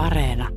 [0.00, 0.48] Areena.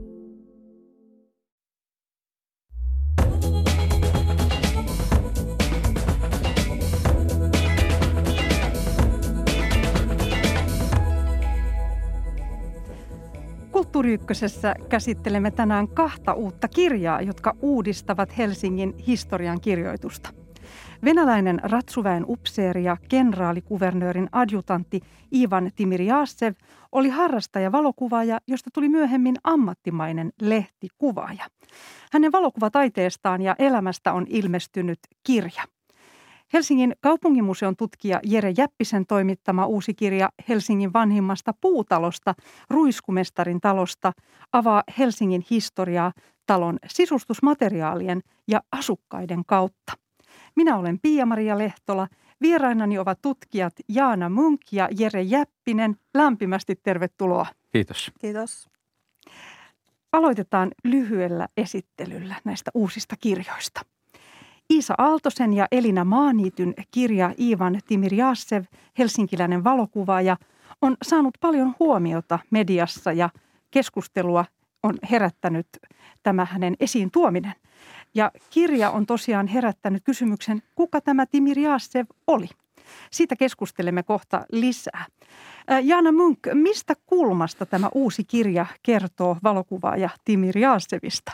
[13.71, 14.19] Kulttuuri
[14.89, 20.42] käsittelemme tänään kahta uutta kirjaa, jotka uudistavat Helsingin historian kirjoitusta.
[21.05, 25.01] Venäläinen ratsuväen upseeri ja kenraalikuvernöörin adjutantti
[25.33, 26.53] Ivan Timirjassev
[26.91, 31.45] oli harrastaja valokuvaaja, josta tuli myöhemmin ammattimainen lehtikuvaaja.
[32.13, 35.63] Hänen valokuvataiteestaan ja elämästä on ilmestynyt kirja.
[36.53, 42.33] Helsingin kaupungimuseon tutkija Jere Jäppisen toimittama uusi kirja Helsingin vanhimmasta puutalosta,
[42.69, 44.11] Ruiskumestarin talosta,
[44.53, 46.11] avaa Helsingin historiaa
[46.45, 50.02] talon sisustusmateriaalien ja asukkaiden kautta.
[50.55, 52.07] Minä olen Pia-Maria Lehtola.
[52.41, 55.95] Vierainani ovat tutkijat Jaana Munk ja Jere Jäppinen.
[56.13, 57.45] Lämpimästi tervetuloa.
[57.71, 58.11] Kiitos.
[58.21, 58.69] Kiitos.
[60.11, 63.81] Aloitetaan lyhyellä esittelyllä näistä uusista kirjoista.
[64.71, 68.63] Iisa Aaltosen ja Elina Maaniityn kirja Ivan Timirjassev,
[68.97, 70.37] helsinkiläinen valokuvaaja,
[70.81, 73.29] on saanut paljon huomiota mediassa ja
[73.71, 74.45] keskustelua
[74.83, 75.67] on herättänyt
[76.23, 77.53] tämä hänen esiin tuominen.
[78.13, 82.49] Ja kirja on tosiaan herättänyt kysymyksen, kuka tämä Timirjassev oli.
[83.11, 85.05] Siitä keskustelemme kohta lisää.
[85.83, 91.31] Jaana Munk, mistä kulmasta tämä uusi kirja kertoo valokuvaaja Timirjassevista?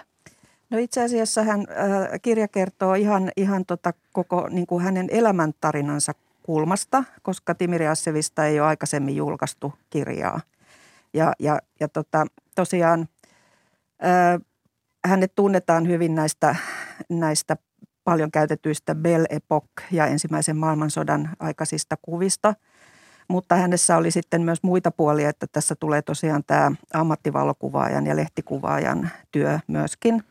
[0.69, 6.14] No itse asiassa hän, äh, kirja kertoo ihan, ihan tota koko niin kuin hänen elämäntarinansa
[6.43, 10.41] kulmasta, koska Timiri Assevista ei ole aikaisemmin julkaistu kirjaa.
[11.14, 13.08] Ja, ja, ja tota, tosiaan
[14.03, 14.41] äh,
[15.09, 16.55] hänet tunnetaan hyvin näistä,
[17.09, 17.57] näistä
[18.03, 22.53] paljon käytetyistä Belle Epoque ja ensimmäisen maailmansodan aikaisista kuvista.
[23.27, 29.09] Mutta hänessä oli sitten myös muita puolia, että tässä tulee tosiaan tämä ammattivalokuvaajan ja lehtikuvaajan
[29.31, 30.23] työ myöskin–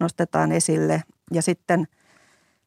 [0.00, 1.02] nostetaan esille.
[1.32, 1.88] Ja sitten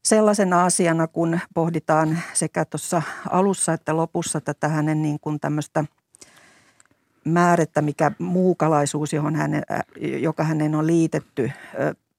[0.05, 5.85] sellaisena asiana, kun pohditaan sekä tuossa alussa että lopussa tätä hänen niin kuin tämmöistä
[7.25, 9.63] määrettä, mikä muukalaisuus, johon hänen,
[10.19, 11.51] joka hänen on liitetty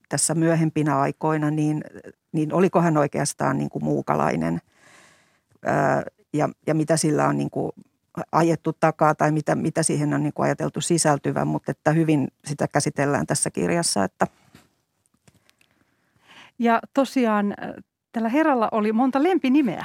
[0.08, 1.84] tässä myöhempinä aikoina, niin,
[2.32, 4.60] niin oliko hän oikeastaan niin kuin muukalainen
[6.32, 7.72] ja, ja mitä sillä on niin kuin
[8.32, 12.68] ajettu takaa tai mitä, mitä siihen on niin kuin ajateltu sisältyvän, mutta että hyvin sitä
[12.68, 14.26] käsitellään tässä kirjassa, että–
[16.62, 17.70] ja tosiaan äh,
[18.12, 19.84] tällä herralla oli monta lempinimeä.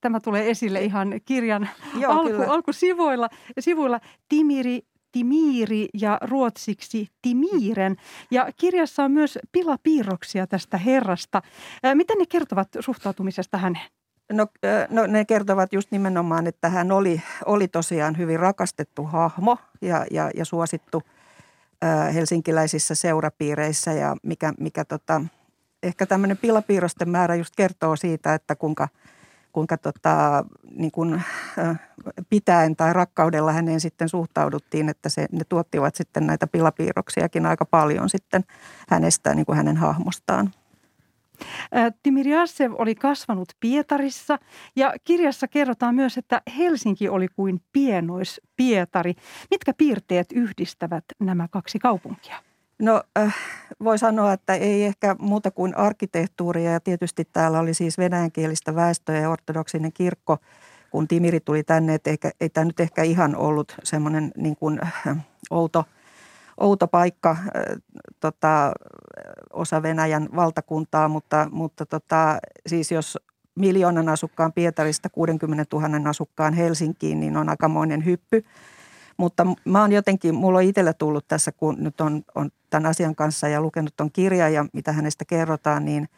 [0.00, 3.28] Tämä tulee esille ihan kirjan Joo, alku, alkusivuilla.
[3.60, 4.82] Sivuilla Timiri,
[5.12, 7.96] Timiiri ja ruotsiksi Timiiren.
[8.30, 11.42] Ja kirjassa on myös pilapiirroksia tästä herrasta.
[11.94, 13.90] Miten ne kertovat suhtautumisesta häneen?
[14.32, 14.46] No,
[14.90, 20.30] no ne kertovat just nimenomaan, että hän oli, oli tosiaan hyvin rakastettu hahmo ja, ja,
[20.34, 21.02] ja suosittu
[22.14, 25.20] helsinkiläisissä seurapiireissä ja mikä, mikä tota,
[25.82, 28.88] ehkä tämmöinen pilapiirrosten määrä just kertoo siitä, että kuinka,
[29.52, 31.22] kuinka tota, niin kuin,
[32.30, 38.08] pitäen tai rakkaudella häneen sitten suhtauduttiin, että se, ne tuottivat sitten näitä pilapiirroksiakin aika paljon
[38.08, 38.44] sitten
[38.88, 40.50] hänestä, niin kuin hänen hahmostaan.
[42.02, 44.38] Timirjassev oli kasvanut Pietarissa
[44.76, 49.14] ja kirjassa kerrotaan myös, että Helsinki oli kuin pienois Pietari.
[49.50, 52.49] Mitkä piirteet yhdistävät nämä kaksi kaupunkia?
[52.80, 53.36] No äh,
[53.84, 56.72] voi sanoa, että ei ehkä muuta kuin arkkitehtuuria.
[56.72, 60.38] Ja tietysti täällä oli siis venäjänkielistä väestöä ja ortodoksinen kirkko,
[60.90, 64.80] kun Timiri tuli tänne, että eikä, ei tämä nyt ehkä ihan ollut semmoinen niin kuin,
[64.82, 65.16] äh,
[65.50, 65.84] outo,
[66.60, 67.38] outo paikka, äh,
[68.20, 68.72] tota,
[69.52, 73.18] osa Venäjän valtakuntaa, mutta, mutta tota, siis jos
[73.54, 78.44] miljoonan asukkaan Pietarista 60 000 asukkaan Helsinkiin, niin on aikamoinen hyppy.
[79.20, 83.14] Mutta mä oon jotenkin, mulla on itsellä tullut tässä, kun nyt on, on tämän asian
[83.14, 86.08] kanssa ja lukenut ton kirja ja mitä hänestä kerrotaan, niin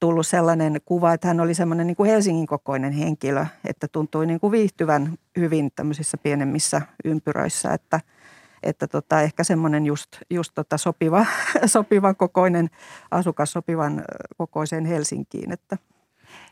[0.00, 4.40] tullut sellainen kuva, että hän oli semmoinen niin kuin Helsingin kokoinen henkilö, että tuntui niin
[4.40, 8.00] kuin viihtyvän hyvin tämmöisissä pienemmissä ympyröissä, että,
[8.62, 11.26] että tota, ehkä semmoinen just, just tota sopiva,
[11.66, 12.70] sopivan kokoinen
[13.10, 14.04] asukas sopivan
[14.38, 15.78] kokoiseen Helsinkiin, että–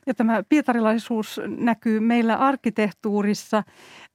[0.06, 3.62] ja tämä pietarilaisuus näkyy meillä arkkitehtuurissa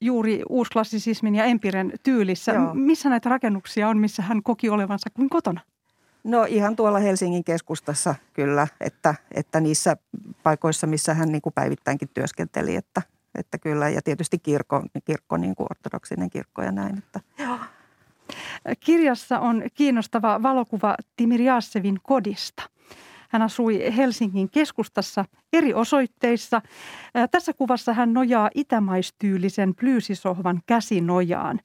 [0.02, 2.52] juuri uusklassisismin ja empiren tyylissä.
[2.52, 2.74] Joo.
[2.74, 5.62] Missä näitä rakennuksia on, missä hän koki olevansa kuin kotona?
[6.24, 9.98] No ihan tuolla Helsingin keskustassa kyllä, että, että niissä
[10.44, 13.02] paikoissa, missä hän niin kuin päivittäinkin työskenteli, että,
[13.36, 13.90] että kyllä.
[13.90, 16.98] Ja tietysti kirkko, kirkko niin kuin ortodoksinen kirkko ja näin.
[16.98, 17.20] Että.
[17.38, 17.60] Joo.
[18.80, 22.64] Kirjassa on kiinnostava valokuva Timir Jassevin kodista–
[23.36, 26.62] Hän asui Helsingin keskustassa eri osoitteissa.
[27.32, 31.60] Tässä kuvassa hän nojaa itämaistyylisen plyysisohvan käsinojaan.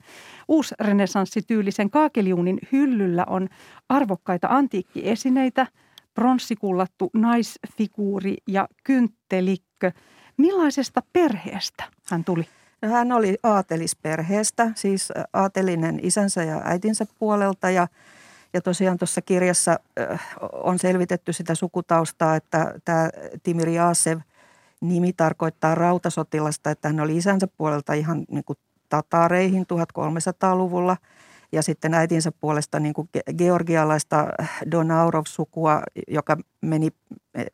[0.49, 3.49] Uusrenessanssityylisen kaakeliunin hyllyllä on
[3.88, 5.67] arvokkaita antiikkiesineitä,
[6.14, 9.93] pronssikullattu naisfiguuri ja kynttelikkö.
[10.37, 12.44] Millaisesta perheestä hän tuli?
[12.84, 17.88] Hän oli aatelisperheestä, siis aatelinen isänsä ja äitinsä puolelta ja,
[18.52, 19.81] ja tosiaan tuossa kirjassa
[20.52, 23.11] on selvitetty sitä sukutaustaa, että tämä
[23.43, 24.19] Timiri Jaasev
[24.81, 28.56] nimi tarkoittaa rautasotilasta, että hän oli isänsä puolelta ihan niin kuin
[28.88, 30.97] tatareihin 1300-luvulla
[31.52, 33.08] ja sitten äitinsä puolesta niin kuin
[33.38, 34.26] georgialaista
[34.70, 36.88] Donaurov-sukua, joka meni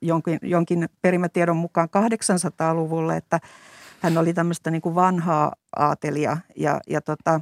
[0.03, 3.41] jonkin, jonkin perimätiedon mukaan 800-luvulle, että–
[4.01, 6.37] hän oli tämmöistä niin kuin vanhaa aatelia.
[6.57, 7.41] Ja, ja tota,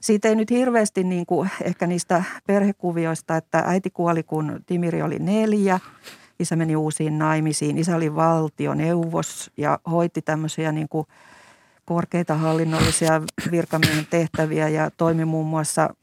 [0.00, 5.18] siitä ei nyt hirveästi niin kuin ehkä niistä perhekuvioista, että äiti kuoli kun Timiri oli
[5.18, 5.80] neljä,
[6.38, 11.06] isä meni uusiin naimisiin, isä oli valtioneuvos ja hoiti tämmöisiä niin kuin
[11.84, 15.94] korkeita hallinnollisia virkamiehen tehtäviä ja toimi muun muassa,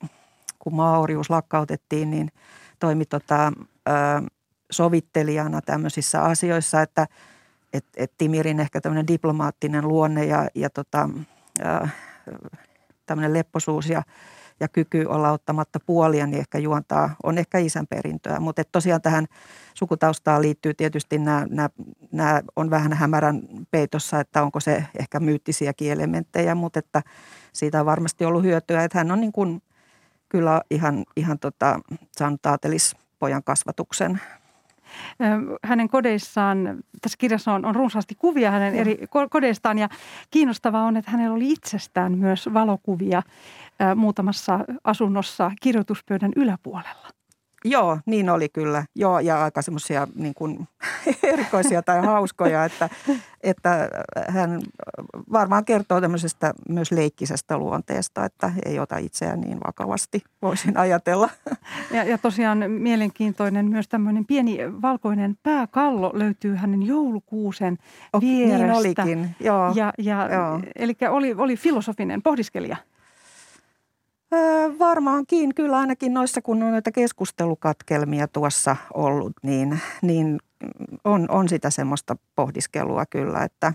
[0.60, 2.32] kun maaorjuus lakkautettiin, niin
[2.80, 3.54] toimi tota,
[3.88, 3.92] ö,
[4.72, 7.08] sovittelijana tämmöisissä asioissa, että–
[7.76, 11.10] että et Timirin ehkä tämmöinen diplomaattinen luonne ja, ja tota,
[13.06, 14.04] tämmöinen lepposuus ja,
[14.60, 18.40] ja kyky olla ottamatta puolia, niin ehkä juontaa, on ehkä isän perintöä.
[18.40, 19.26] Mutta tosiaan tähän
[19.74, 21.70] sukutaustaan liittyy tietysti nämä, nämä,
[22.12, 23.42] nämä on vähän hämärän
[23.72, 27.02] peitossa, että onko se ehkä myyttisiäkin elementtejä, mutta että
[27.54, 29.62] siitä on varmasti ollut hyötyä, että hän on niin kuin
[30.30, 31.80] kyllä ihan, ihan tota,
[32.18, 34.22] saanut aatelispojan kasvatuksen–
[35.64, 38.98] hänen kodeissaan, tässä kirjassa on, on runsaasti kuvia hänen eri
[39.30, 39.90] kodeistaan ja
[40.32, 43.24] kiinnostavaa on, että hänellä oli itsestään myös valokuvia
[43.96, 47.15] muutamassa asunnossa kirjoituspöydän yläpuolella.
[47.66, 48.86] Joo, niin oli kyllä.
[48.96, 50.68] Joo, ja aika semmoisia niin kuin,
[51.24, 52.90] erikoisia tai hauskoja, että,
[53.44, 53.90] että
[54.28, 54.62] hän
[55.32, 61.30] varmaan kertoo tämmöisestä myös leikkisestä luonteesta, että ei ota itseään niin vakavasti, voisin ajatella.
[61.92, 67.78] Ja, ja tosiaan mielenkiintoinen myös tämmöinen pieni valkoinen pääkallo löytyy hänen joulukuusen
[68.22, 68.66] vierestä.
[68.66, 69.72] Niin olikin, joo.
[69.76, 70.62] Ja, ja, joo.
[70.76, 72.78] Eli oli, oli filosofinen pohdiskelija.
[74.34, 80.40] Öö, varmaankin, kyllä ainakin noissa, kun on näitä keskustelukatkelmia tuossa ollut, niin, niin
[81.04, 83.74] on, on sitä semmoista pohdiskelua kyllä, että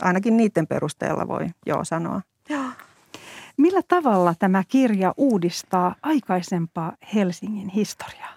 [0.00, 2.20] ainakin niiden perusteella voi joo sanoa.
[2.48, 2.64] Joo.
[3.56, 8.32] Millä tavalla tämä kirja uudistaa aikaisempaa Helsingin historiaa?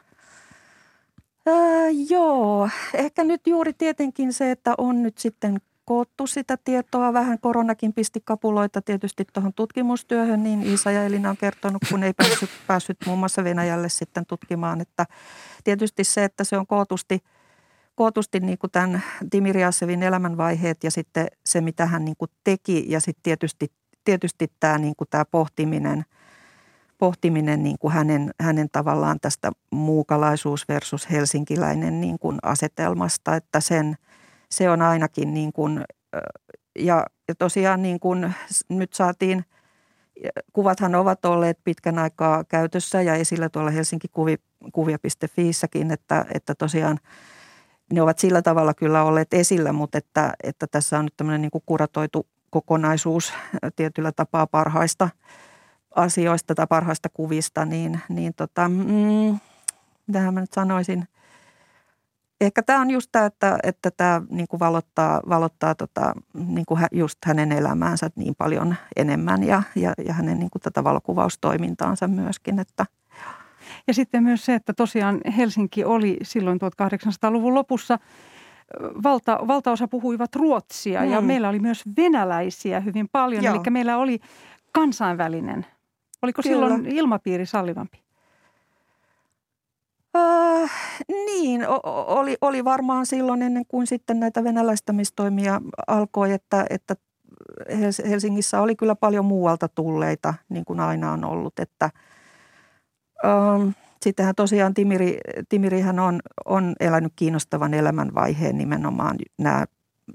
[1.47, 7.13] Öö, joo, ehkä nyt juuri tietenkin se, että on nyt sitten koottu sitä tietoa.
[7.13, 12.13] Vähän koronakin pisti kapuloita tietysti tuohon tutkimustyöhön, niin Iisa ja Elina on kertonut, kun ei
[12.13, 14.81] päässyt, päässyt muun muassa Venäjälle sitten tutkimaan.
[14.81, 15.05] Että
[15.63, 17.19] tietysti se, että se on kootusti,
[17.95, 22.99] kootusti niin kuin tämän Dimiriasevin elämänvaiheet ja sitten se, mitä hän niin kuin teki ja
[22.99, 23.71] sitten tietysti,
[24.05, 26.05] tietysti tämä, niin kuin tämä pohtiminen–
[26.97, 33.95] pohtiminen niin kuin hänen, hänen tavallaan tästä muukalaisuus versus helsinkiläinen niin kuin asetelmasta, että sen–
[34.53, 35.83] se on ainakin niin kuin,
[36.79, 38.33] ja, ja tosiaan niin kuin
[38.69, 39.45] nyt saatiin,
[40.53, 44.07] kuvathan ovat olleet pitkän aikaa käytössä ja esillä tuolla Helsinki
[44.73, 46.99] kuvia.fiissäkin, että, että tosiaan
[47.93, 51.51] ne ovat sillä tavalla kyllä olleet esillä, mutta että, että tässä on nyt tämmöinen niin
[51.51, 53.33] kuin kuratoitu kokonaisuus
[53.75, 55.09] tietyllä tapaa parhaista
[55.95, 59.39] asioista tai parhaista kuvista, niin, niin tota, mm,
[60.07, 61.07] mitähän mä nyt sanoisin–
[62.45, 66.81] ehkä tämä on just tämä, että, että tämä niin kuin valottaa, valottaa tota, niin kuin
[66.91, 72.59] just hänen elämäänsä niin paljon enemmän ja, ja, ja hänen niin kuin tätä valokuvaustoimintaansa myöskin.
[72.59, 72.85] Että.
[73.87, 77.99] Ja sitten myös se, että tosiaan Helsinki oli silloin 1800-luvun lopussa
[79.03, 81.11] valta, valtaosa puhuivat ruotsia mm.
[81.11, 83.43] ja meillä oli myös venäläisiä hyvin paljon.
[83.43, 83.55] Joo.
[83.55, 84.19] Eli meillä oli
[84.71, 85.65] kansainvälinen.
[86.21, 86.55] Oliko Kyllä.
[86.55, 88.02] silloin ilmapiiri sallivampi?
[90.15, 90.71] Äh,
[91.09, 91.61] niin,
[92.07, 96.95] oli, oli varmaan silloin ennen kuin sitten näitä venäläistämistoimia alkoi, että, että
[98.09, 101.59] Helsingissä oli kyllä paljon muualta tulleita, niin kuin aina on ollut.
[101.59, 101.89] Että,
[103.25, 103.69] ähm,
[104.01, 105.17] sittenhän tosiaan Timiri,
[105.49, 109.65] Timirihän on, on elänyt kiinnostavan elämänvaiheen nimenomaan nämä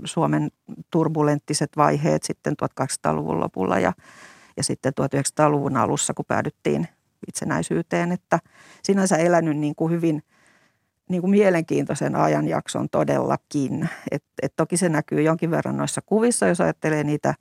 [0.05, 0.49] Suomen
[0.91, 3.93] turbulenttiset vaiheet sitten 1800-luvun lopulla ja,
[4.57, 6.89] ja sitten 1900-luvun alussa, kun päädyttiin
[7.29, 8.39] itsenäisyyteen, että
[8.83, 10.23] sinänsä elänyt niin kuin hyvin
[11.09, 13.89] niin kuin mielenkiintoisen ajanjakson todellakin.
[14.11, 17.35] Et, et toki se näkyy jonkin verran noissa kuvissa, jos ajattelee niitä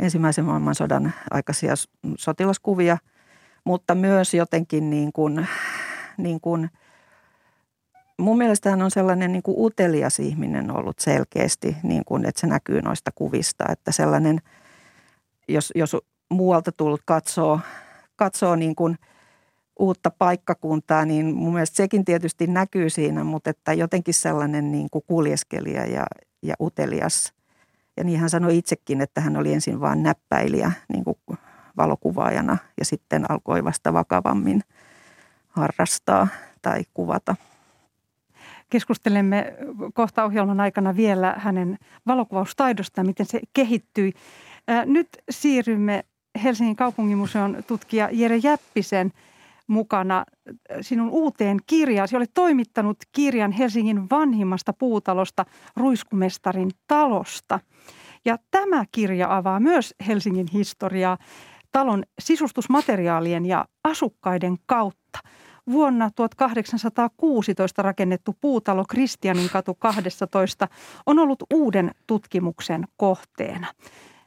[0.00, 1.74] ensimmäisen maailmansodan aikaisia
[2.18, 2.98] sotilaskuvia,
[3.64, 5.46] mutta myös jotenkin niin kuin,
[6.16, 6.70] niin kuin
[8.18, 12.46] mun mielestä hän on sellainen niin kuin utelias ihminen ollut selkeästi, niin kuin, että se
[12.46, 13.64] näkyy noista kuvista.
[13.68, 14.38] Että sellainen,
[15.48, 15.96] jos, jos
[16.30, 17.60] muualta tullut katsoo,
[18.16, 18.98] katsoo niin kuin
[19.78, 25.04] uutta paikkakuntaa, niin mun mielestä sekin tietysti näkyy siinä, mutta että jotenkin sellainen niin kuin
[25.06, 26.06] kuljeskelija ja,
[26.42, 27.32] ja utelias.
[27.96, 31.18] Ja niin hän sanoi itsekin, että hän oli ensin vain näppäilijä niin kuin
[31.76, 34.60] valokuvaajana ja sitten alkoi vasta vakavammin
[35.48, 36.28] harrastaa
[36.62, 37.36] tai kuvata.
[38.70, 39.54] Keskustelemme
[39.94, 44.12] kohta ohjelman aikana vielä hänen valokuvaustaidosta, miten se kehittyi.
[44.86, 46.04] Nyt siirrymme
[46.42, 49.12] Helsingin kaupunginmuseon tutkija Jere Jäppisen
[49.72, 50.24] mukana
[50.80, 52.08] sinun uuteen kirjaan.
[52.16, 55.44] Olet toimittanut kirjan Helsingin vanhimmasta puutalosta,
[55.76, 57.60] Ruiskumestarin talosta.
[58.24, 61.18] Ja tämä kirja avaa myös Helsingin historiaa
[61.72, 65.18] talon sisustusmateriaalien ja asukkaiden kautta.
[65.70, 70.68] Vuonna 1816 rakennettu puutalo Kristianin katu 12
[71.06, 73.66] on ollut uuden tutkimuksen kohteena.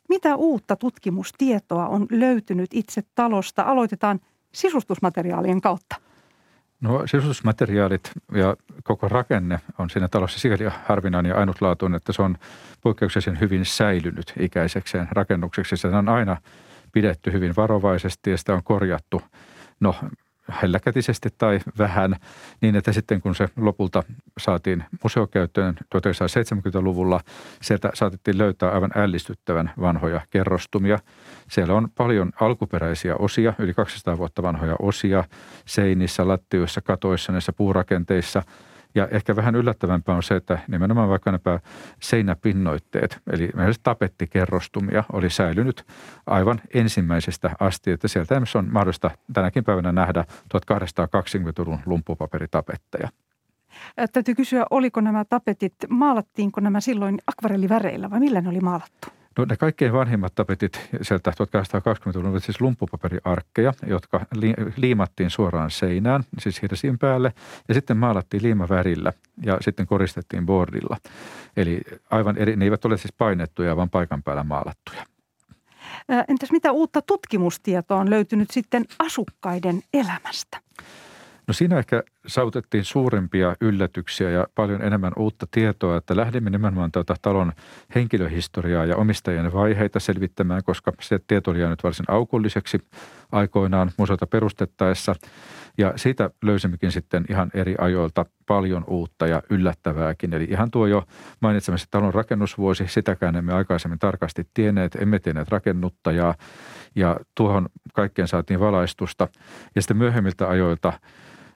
[0.09, 3.63] Mitä uutta tutkimustietoa on löytynyt itse talosta?
[3.63, 4.19] Aloitetaan
[4.55, 5.95] sisustusmateriaalien kautta.
[6.81, 12.37] No sisustusmateriaalit ja koko rakenne on siinä talossa sikäli harvinainen ja ainutlaatuinen, että se on
[12.81, 15.77] poikkeuksellisen hyvin säilynyt ikäisekseen rakennukseksi.
[15.77, 16.37] Se on aina
[16.91, 19.21] pidetty hyvin varovaisesti ja sitä on korjattu
[19.79, 19.95] no
[20.61, 22.15] helläkätisesti tai vähän
[22.61, 24.03] niin, että sitten kun se lopulta
[24.37, 27.19] saatiin museokäyttöön 1970-luvulla,
[27.61, 30.99] sieltä saatettiin löytää aivan ällistyttävän vanhoja kerrostumia.
[31.49, 35.23] Siellä on paljon alkuperäisiä osia, yli 200 vuotta vanhoja osia
[35.65, 38.43] seinissä, lattioissa, katoissa, näissä puurakenteissa–
[38.95, 41.59] ja ehkä vähän yllättävämpää on se, että nimenomaan vaikka nämä
[42.01, 43.49] seinäpinnoitteet, eli
[43.83, 45.85] tapettikerrostumia, oli säilynyt
[46.27, 53.09] aivan ensimmäisestä asti, että sieltä on mahdollista tänäkin päivänä nähdä 1220-luvun lumpupaperitapetteja.
[54.13, 59.07] Täytyy kysyä, oliko nämä tapetit, maalattiinko nämä silloin akvarelliväreillä vai millä ne oli maalattu?
[59.37, 66.23] No ne kaikkein vanhimmat tapetit sieltä 1820-luvulta olivat siis lumppupaperiarkkeja, jotka li- liimattiin suoraan seinään,
[66.39, 67.33] siis hirsien päälle,
[67.67, 69.13] ja sitten maalattiin liimavärillä
[69.43, 70.97] ja sitten koristettiin bordilla.
[71.57, 75.05] Eli aivan eri, ne eivät ole siis painettuja, vaan paikan päällä maalattuja.
[76.27, 80.59] Entäs mitä uutta tutkimustietoa on löytynyt sitten asukkaiden elämästä?
[81.47, 87.15] No siinä ehkä saavutettiin suurempia yllätyksiä ja paljon enemmän uutta tietoa, että lähdimme nimenomaan tuota
[87.21, 87.53] talon
[87.95, 92.77] henkilöhistoriaa ja omistajien vaiheita selvittämään, koska se tieto oli jäänyt varsin aukolliseksi
[93.31, 95.15] aikoinaan museota perustettaessa.
[95.77, 100.33] Ja siitä löysimmekin sitten ihan eri ajoilta paljon uutta ja yllättävääkin.
[100.33, 101.03] Eli ihan tuo jo
[101.39, 106.35] mainitsemassa talon rakennusvuosi, sitäkään emme aikaisemmin tarkasti tienneet, emme tienneet rakennuttajaa.
[106.95, 109.27] Ja tuohon kaikkeen saatiin valaistusta.
[109.75, 110.93] Ja sitten myöhemmiltä ajoilta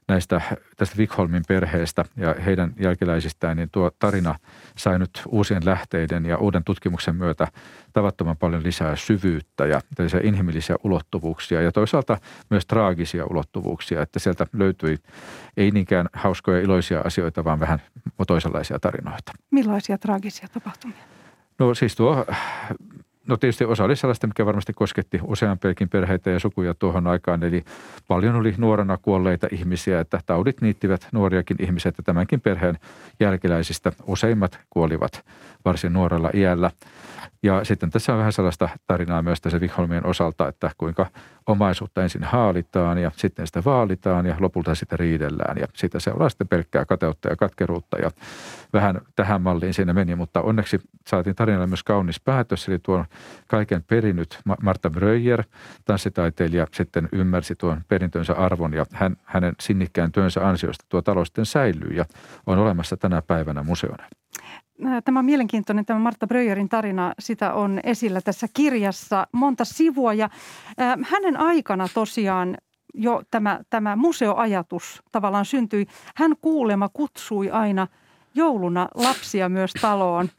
[0.10, 0.42] näistä,
[0.78, 4.36] tästä Vikholmin perheestä ja heidän jälkeläisistään, niin tuo tarina
[4.78, 7.48] sai nyt uusien lähteiden ja uuden tutkimuksen myötä
[7.94, 9.82] tavattoman paljon lisää syvyyttä ja
[10.24, 12.18] inhimillisiä ulottuvuuksia ja toisaalta
[12.50, 14.98] myös traagisia ulottuvuuksia, että sieltä löytyi
[15.58, 17.82] ei niinkään hauskoja iloisia asioita, vaan vähän
[18.28, 19.32] toisenlaisia tarinoita.
[19.51, 21.04] Millaisia traagisia tapahtumia?
[21.60, 22.25] No siis tuo
[23.30, 27.44] No tietysti osa oli sellaista, mikä varmasti kosketti useampiakin perheitä ja sukuja tuohon aikaan.
[27.44, 27.64] Eli
[28.08, 32.80] paljon oli nuorena kuolleita ihmisiä, että taudit niittivät nuoriakin ihmisiä, että tämänkin perheen
[33.20, 35.26] jälkeläisistä useimmat kuolivat
[35.66, 36.72] varsin nuorella iällä.
[37.44, 41.06] Ja sitten tässä on vähän sellaista tarinaa myös tässä Vikholmien osalta, että kuinka
[41.48, 45.58] omaisuutta ensin haalitaan ja sitten sitä vaalitaan ja lopulta sitä riidellään.
[45.58, 48.12] Ja siitä seuraa sitten pelkkää kateutta ja katkeruutta ja
[48.74, 53.06] vähän tähän malliin siinä meni, mutta onneksi saatiin tarinalla myös kaunis päätös, eli tuon
[53.48, 55.44] kaiken perinyt Marta Bröjer,
[55.86, 61.46] tanssitaiteilija, sitten ymmärsi tuon perintönsä arvon ja hän, hänen sinnikkään työnsä ansiosta tuo talo sitten
[61.46, 62.06] säilyy ja
[62.48, 64.19] on olemassa tänä päivänä museona.
[65.06, 70.30] Tämä on mielenkiintoinen, tämä Martta Bröjerin tarina, sitä on esillä tässä kirjassa monta sivua ja
[71.12, 72.58] hänen aikana tosiaan
[72.94, 75.88] jo tämä, tämä museoajatus tavallaan syntyi.
[76.16, 77.88] Hän kuulema kutsui aina
[78.36, 80.30] jouluna lapsia myös taloon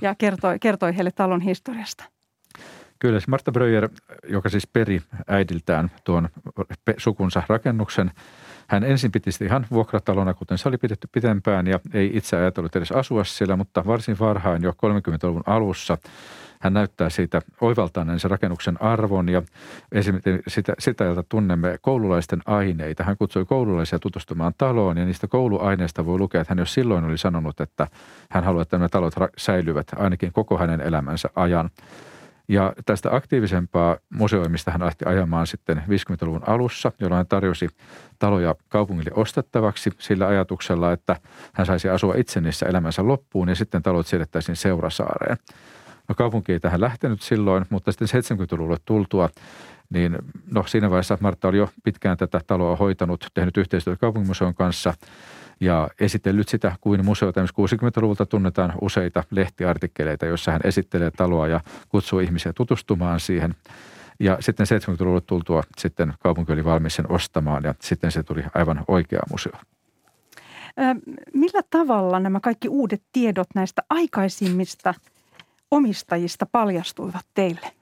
[0.00, 2.04] ja kertoi, kertoi heille talon historiasta.
[2.98, 3.88] Kyllä, Martta Bröjer,
[4.28, 6.28] joka siis peri äidiltään tuon
[6.96, 8.10] sukunsa rakennuksen,
[8.70, 12.76] hän ensin piti sitä ihan vuokratalona, kuten se oli pidetty pitempään ja ei itse ajatellut
[12.76, 15.98] edes asua siellä, mutta varsin varhain jo 30-luvun alussa
[16.60, 19.42] hän näyttää siitä oivaltaneen sen rakennuksen arvon ja
[19.92, 23.04] esimerkiksi sitä, sitä, jota tunnemme koululaisten aineita.
[23.04, 27.18] Hän kutsui koululaisia tutustumaan taloon ja niistä kouluaineista voi lukea, että hän jo silloin oli
[27.18, 27.86] sanonut, että
[28.30, 31.70] hän haluaa, että nämä talot säilyvät ainakin koko hänen elämänsä ajan.
[32.50, 37.68] Ja tästä aktiivisempaa museoimista hän lähti ajamaan sitten 50-luvun alussa, jolloin hän tarjosi
[38.18, 41.16] taloja kaupungille ostettavaksi sillä ajatuksella, että
[41.52, 45.36] hän saisi asua itse niissä elämänsä loppuun ja sitten talot siirrettäisiin Seurasaareen.
[46.08, 49.28] No kaupunki ei tähän lähtenyt silloin, mutta sitten 70-luvulle tultua,
[49.90, 50.18] niin
[50.50, 54.94] no siinä vaiheessa Martta oli jo pitkään tätä taloa hoitanut, tehnyt yhteistyötä kaupungimuseon kanssa
[55.60, 57.30] ja esitellyt sitä kuin museo.
[57.30, 63.54] 60-luvulta tunnetaan useita lehtiartikkeleita, joissa hän esittelee taloa ja kutsuu ihmisiä tutustumaan siihen.
[64.20, 68.84] Ja sitten 70-luvulle tultua sitten kaupunki oli valmis sen ostamaan ja sitten se tuli aivan
[68.88, 69.52] oikea museo.
[71.34, 74.94] Millä tavalla nämä kaikki uudet tiedot näistä aikaisimmista
[75.70, 77.72] omistajista paljastuivat teille?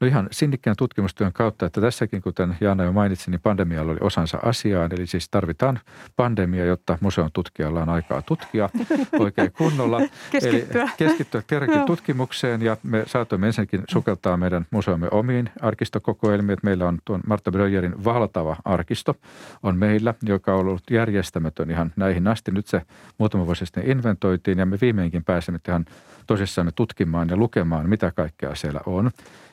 [0.00, 4.38] No ihan sinnikkään tutkimustyön kautta, että tässäkin, kuten Jaana jo mainitsi, niin pandemialla oli osansa
[4.42, 4.92] asiaan.
[4.92, 5.80] Eli siis tarvitaan
[6.16, 8.68] pandemia, jotta museon tutkijalla on aikaa tutkia
[9.18, 10.00] oikein kunnolla.
[10.30, 10.82] keskittyä.
[10.82, 16.52] Eli keskittyä kerrankin tutkimukseen ja me saatoimme ensinnäkin sukeltaa meidän museomme omiin arkistokokoelmiin.
[16.52, 19.14] Että meillä on tuon Martta Bröjerin valtava arkisto
[19.62, 22.50] on meillä, joka on ollut järjestämätön ihan näihin asti.
[22.50, 22.82] Nyt se
[23.18, 25.84] muutama vuosi sitten inventoitiin ja me viimeinkin pääsemme ihan
[26.26, 29.10] tosissaan tutkimaan ja lukemaan, mitä kaikkea siellä on.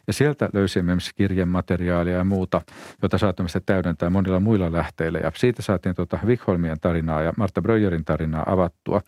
[0.07, 2.61] Ja sieltä löysimme myös kirjemateriaalia ja muuta,
[3.01, 5.19] jota saatamme täydentää monilla muilla lähteillä.
[5.19, 9.01] Ja siitä saatiin tuota Wikholmien tarinaa ja Marta Bröjerin tarinaa avattua.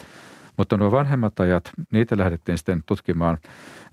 [0.58, 3.38] Mutta nuo vanhemmat ajat, niitä lähdettiin sitten tutkimaan.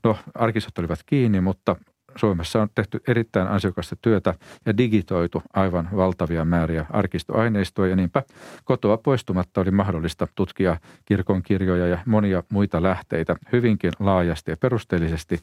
[0.04, 1.76] No, arkistot olivat kiinni, mutta
[2.16, 4.34] Suomessa on tehty erittäin ansiokasta työtä
[4.66, 8.22] ja digitoitu aivan valtavia määriä arkistoaineistoa ja niinpä
[8.64, 15.40] kotoa poistumatta oli mahdollista tutkia kirkon kirjoja ja monia muita lähteitä hyvinkin laajasti ja perusteellisesti.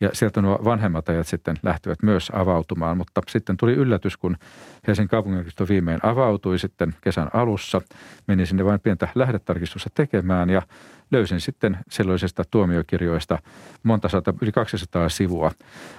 [0.00, 4.36] Ja sieltä nuo vanhemmat ajat sitten lähtivät myös avautumaan, mutta sitten tuli yllätys, kun
[4.86, 7.80] Helsingin kaupunginarkisto viimein avautui sitten kesän alussa.
[8.26, 10.62] Meni sinne vain pientä lähdetarkistusta tekemään ja
[11.10, 13.38] löysin sitten silloisesta tuomiokirjoista
[13.82, 15.50] monta sata, yli 200 sivua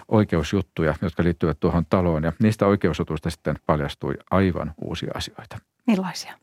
[0.07, 2.23] oikeusjuttuja, jotka liittyvät tuohon taloon.
[2.23, 5.57] Ja niistä oikeusotuista sitten paljastui aivan uusia asioita.
[5.87, 6.33] Millaisia?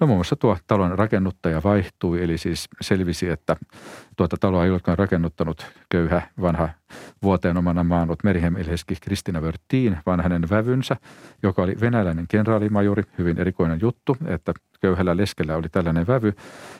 [0.00, 3.56] No muun muassa tuo talon rakennuttaja vaihtui, eli siis selvisi, että
[4.16, 6.68] tuota taloa ei olekaan rakennuttanut köyhä vanha
[7.22, 10.96] vuoteen omana maannut Merihem Ilheski Kristina Wörtiin, vaan hänen vävynsä,
[11.42, 16.32] joka oli venäläinen kenraalimajuri, hyvin erikoinen juttu, että köyhällä leskellä oli tällainen vävy.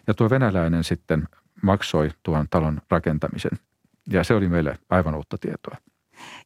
[0.06, 1.28] Ja tuo venäläinen sitten
[1.62, 3.58] maksoi tuon talon rakentamisen.
[4.10, 5.76] Ja se oli meille aivan uutta tietoa.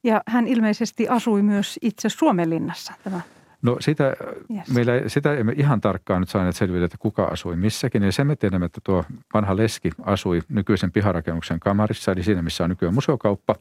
[0.04, 3.20] Ja hän ilmeisesti asui myös itse Suomenlinnassa, tämä
[3.62, 4.16] No sitä,
[4.54, 4.70] yes.
[4.74, 8.02] meillä, sitä emme ihan tarkkaan nyt saaneet selville, että kuka asui missäkin.
[8.02, 12.64] Ja sen me tiedämme, että tuo vanha leski asui nykyisen piharakennuksen kamarissa, eli siinä missä
[12.64, 13.54] on nykyään museokauppa.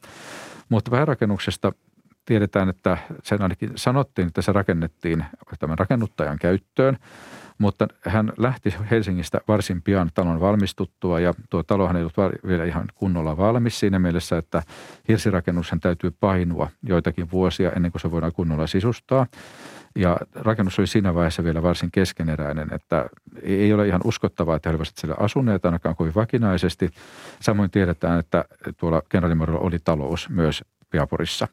[0.68, 1.72] Mutta vähärakennuksesta
[2.24, 5.24] tiedetään, että sen ainakin sanottiin, että se rakennettiin
[5.58, 6.98] tämän rakennuttajan käyttöön.
[7.58, 12.84] Mutta hän lähti Helsingistä varsin pian talon valmistuttua ja tuo talohan ei ollut vielä ihan
[12.94, 14.62] kunnolla valmis siinä mielessä, että
[15.08, 19.26] hirsirakennuksen täytyy painua joitakin vuosia ennen kuin se voidaan kunnolla sisustaa.
[19.96, 23.06] Ja rakennus oli siinä vaiheessa vielä varsin keskeneräinen, että
[23.42, 26.90] ei ole ihan uskottavaa, että he olivat siellä asuneet ainakaan kovin vakinaisesti.
[27.40, 28.44] Samoin tiedetään, että
[28.76, 31.48] tuolla kenraalimorilla oli talous myös Piaporissa.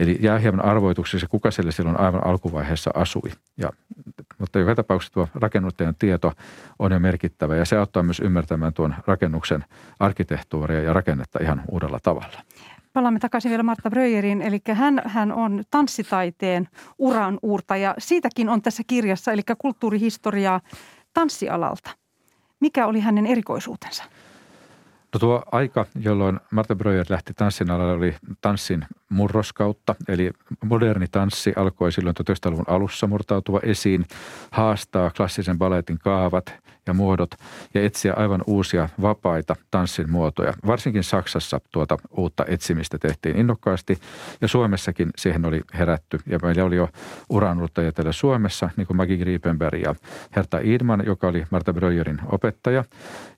[0.00, 3.30] Eli jää hieman arvoituksessa, kuka siellä silloin aivan alkuvaiheessa asui.
[3.56, 3.70] Ja,
[4.38, 6.32] mutta joka tapauksessa tuo rakennuttajan tieto
[6.78, 9.64] on jo merkittävä ja se auttaa myös ymmärtämään tuon rakennuksen
[10.00, 12.42] arkkitehtuuria ja rakennetta ihan uudella tavalla.
[12.92, 17.94] Palaamme takaisin vielä Martta Bröjeriin, eli hän, hän on tanssitaiteen uran uurtaja.
[17.98, 20.60] Siitäkin on tässä kirjassa, eli kulttuurihistoriaa
[21.14, 21.90] tanssialalta.
[22.60, 24.04] Mikä oli hänen erikoisuutensa?
[25.14, 29.94] No tuo aika, jolloin Marta Breuer lähti tanssin alalle, oli tanssin murroskautta.
[30.08, 30.30] Eli
[30.64, 34.06] moderni tanssi alkoi silloin 1900-luvun alussa murtautua esiin,
[34.50, 36.54] haastaa klassisen baletin kaavat
[36.86, 37.30] ja muodot
[37.74, 40.52] ja etsiä aivan uusia vapaita tanssin muotoja.
[40.66, 43.98] Varsinkin Saksassa tuota uutta etsimistä tehtiin innokkaasti
[44.40, 46.18] ja Suomessakin siihen oli herätty.
[46.26, 46.88] Ja meillä oli jo
[47.28, 49.94] uranuluttajia täällä Suomessa, niin kuin Maggie Griepenberg ja
[50.36, 52.84] Herta Idman, joka oli Marta Breuerin opettaja.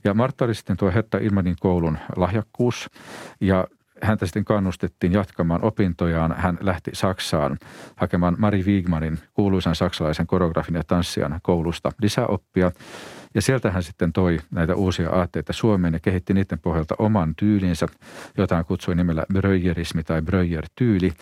[0.04, 2.90] Ja Marta oli sitten tuo Herta Idmanin koulun lahjakkuus
[3.40, 3.66] ja
[4.02, 6.34] häntä sitten kannustettiin jatkamaan opintojaan.
[6.36, 7.58] Hän lähti Saksaan
[7.96, 12.72] hakemaan Mari Wigmanin kuuluisan saksalaisen koreografin ja tanssijan koulusta lisäoppia.
[13.34, 17.86] Ja sieltä hän sitten toi näitä uusia aatteita Suomeen ja kehitti niiden pohjalta oman tyylinsä,
[18.36, 21.12] jota hän kutsui nimellä Bröjerismi tai Bröjer-tyyli.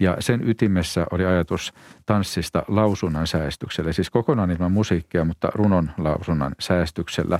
[0.00, 1.72] Ja sen ytimessä oli ajatus
[2.06, 7.38] tanssista lausunnan säästyksellä, siis kokonaan ilman musiikkia, mutta runon lausunnan säästyksellä.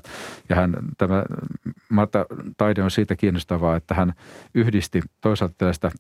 [0.49, 1.25] Ja hän, tämä
[1.89, 2.27] Marta
[2.57, 4.13] taide on siitä kiinnostavaa, että hän
[4.55, 5.91] yhdisti toisaalta tällaista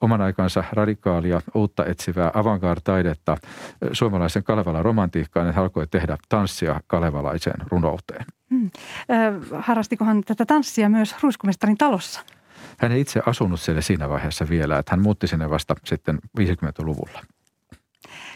[0.00, 3.36] oman aikansa radikaalia, uutta etsivää avantgarde-taidetta
[3.92, 8.24] suomalaisen Kalevalan romantiikkaan, hän alkoi tehdä tanssia kalevalaiseen runouteen.
[8.50, 8.70] Hmm.
[9.10, 12.20] Äh, harrastikohan tätä tanssia myös Ruiskumestarin talossa?
[12.78, 17.20] hän ei itse asunut siellä siinä vaiheessa vielä, että hän muutti sinne vasta sitten 50-luvulla.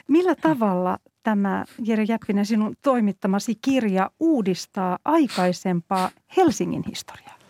[0.09, 7.42] Millä tavalla tämä Jere Jäppinen sinun toimittamasi kirja uudistaa aikaisempaa Helsingin historiaa?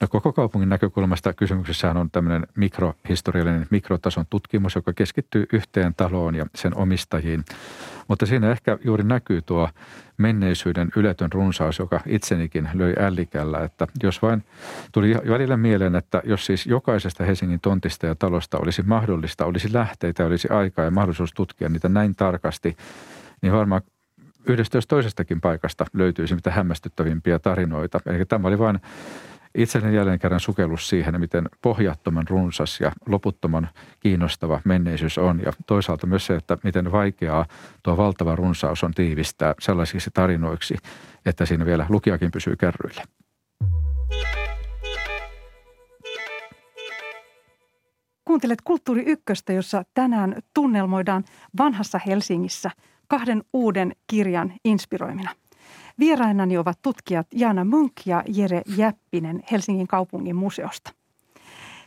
[0.00, 6.46] No koko kaupungin näkökulmasta kysymyksessä on tämmöinen mikrohistoriallinen mikrotason tutkimus, joka keskittyy yhteen taloon ja
[6.54, 7.44] sen omistajiin.
[8.08, 9.68] Mutta siinä ehkä juuri näkyy tuo
[10.16, 14.44] menneisyyden yletön runsaus, joka itsenikin löi ällikällä, että jos vain
[14.92, 20.26] tuli välillä mieleen, että jos siis jokaisesta Helsingin tontista ja talosta olisi mahdollista, olisi lähteitä,
[20.26, 22.76] olisi aikaa ja mahdollisuus tutkia niitä näin tarkasti,
[23.42, 23.82] niin varmaan
[24.46, 28.00] yhdestä jos toisestakin paikasta löytyisi mitä hämmästyttävimpiä tarinoita.
[28.06, 28.80] Eli tämä oli vain
[29.54, 33.68] itselleni jälleen kerran sukellus siihen, miten pohjattoman runsas ja loputtoman
[34.00, 35.40] kiinnostava menneisyys on.
[35.40, 37.46] Ja toisaalta myös se, että miten vaikeaa
[37.82, 40.76] tuo valtava runsaus on tiivistää sellaisiksi tarinoiksi,
[41.26, 43.02] että siinä vielä lukijakin pysyy kärryillä.
[48.24, 51.24] Kuuntelet Kulttuuri Ykköstä, jossa tänään tunnelmoidaan
[51.58, 52.70] vanhassa Helsingissä
[53.08, 55.30] kahden uuden kirjan inspiroimina–
[55.98, 60.92] Vierainani ovat tutkijat Jaana Munk ja Jere Jäppinen Helsingin kaupungin museosta.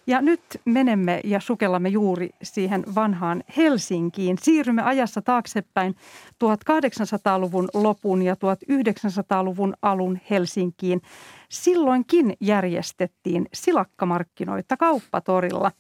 [0.08, 4.38] Ja nyt menemme ja sukellamme juuri siihen vanhaan Helsinkiin.
[4.42, 5.96] Siirrymme ajassa taaksepäin
[6.44, 11.02] 1800-luvun lopun ja 1900-luvun alun Helsinkiin.
[11.50, 15.72] Silloinkin järjestettiin silakkamarkkinoita kauppatorilla.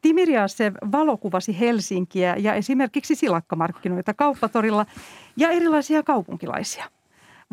[0.00, 4.86] Timiriasev valokuvasi Helsinkiä ja esimerkiksi silakkamarkkinoita kauppatorilla
[5.36, 6.84] ja erilaisia kaupunkilaisia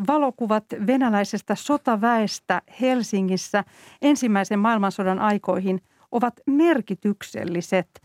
[0.06, 3.64] valokuvat venäläisestä sotaväestä Helsingissä
[4.02, 5.80] ensimmäisen maailmansodan aikoihin
[6.12, 8.02] ovat merkitykselliset.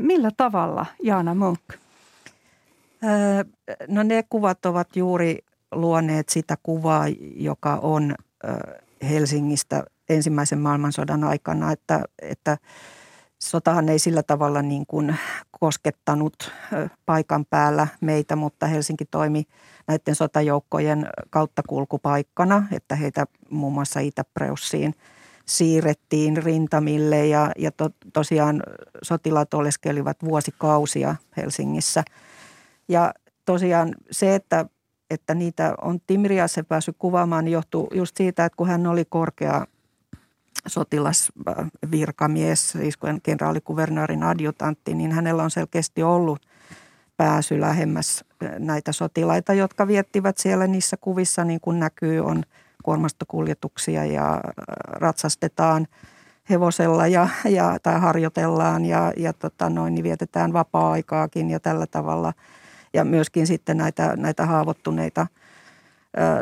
[0.00, 1.60] Millä tavalla, Jaana Munk?
[3.88, 5.38] No ne kuvat ovat juuri
[5.72, 7.04] luoneet sitä kuvaa,
[7.36, 8.14] joka on
[9.10, 12.58] Helsingistä ensimmäisen maailmansodan aikana, että, että
[13.42, 15.16] sotahan ei sillä tavalla niin kuin
[15.60, 16.52] koskettanut
[17.06, 19.44] paikan päällä meitä, mutta Helsinki toimi–
[19.90, 24.94] näiden sotajoukkojen kauttakulkupaikkana, että heitä muun muassa Itäpreussiin
[25.46, 28.62] siirrettiin rintamille ja, ja to, tosiaan
[29.02, 32.04] sotilaat oleskelivat vuosikausia Helsingissä.
[32.88, 34.66] Ja tosiaan se, että,
[35.10, 39.66] että niitä on Timriasse päässyt kuvaamaan, niin johtuu just siitä, että kun hän oli korkea
[40.66, 46.46] sotilasvirkamies, siis kenraalikuvernöörin adjutantti, niin hänellä on selkeästi ollut
[47.16, 48.24] pääsy lähemmäs
[48.58, 52.42] näitä sotilaita, jotka viettivät siellä niissä kuvissa, niin kuin näkyy, on
[52.82, 54.40] kuormastokuljetuksia ja
[54.84, 55.86] ratsastetaan
[56.50, 62.32] hevosella ja, ja, tai harjoitellaan ja, ja tota noin, niin vietetään vapaa-aikaakin ja tällä tavalla.
[62.94, 65.26] Ja myöskin sitten näitä, näitä haavoittuneita,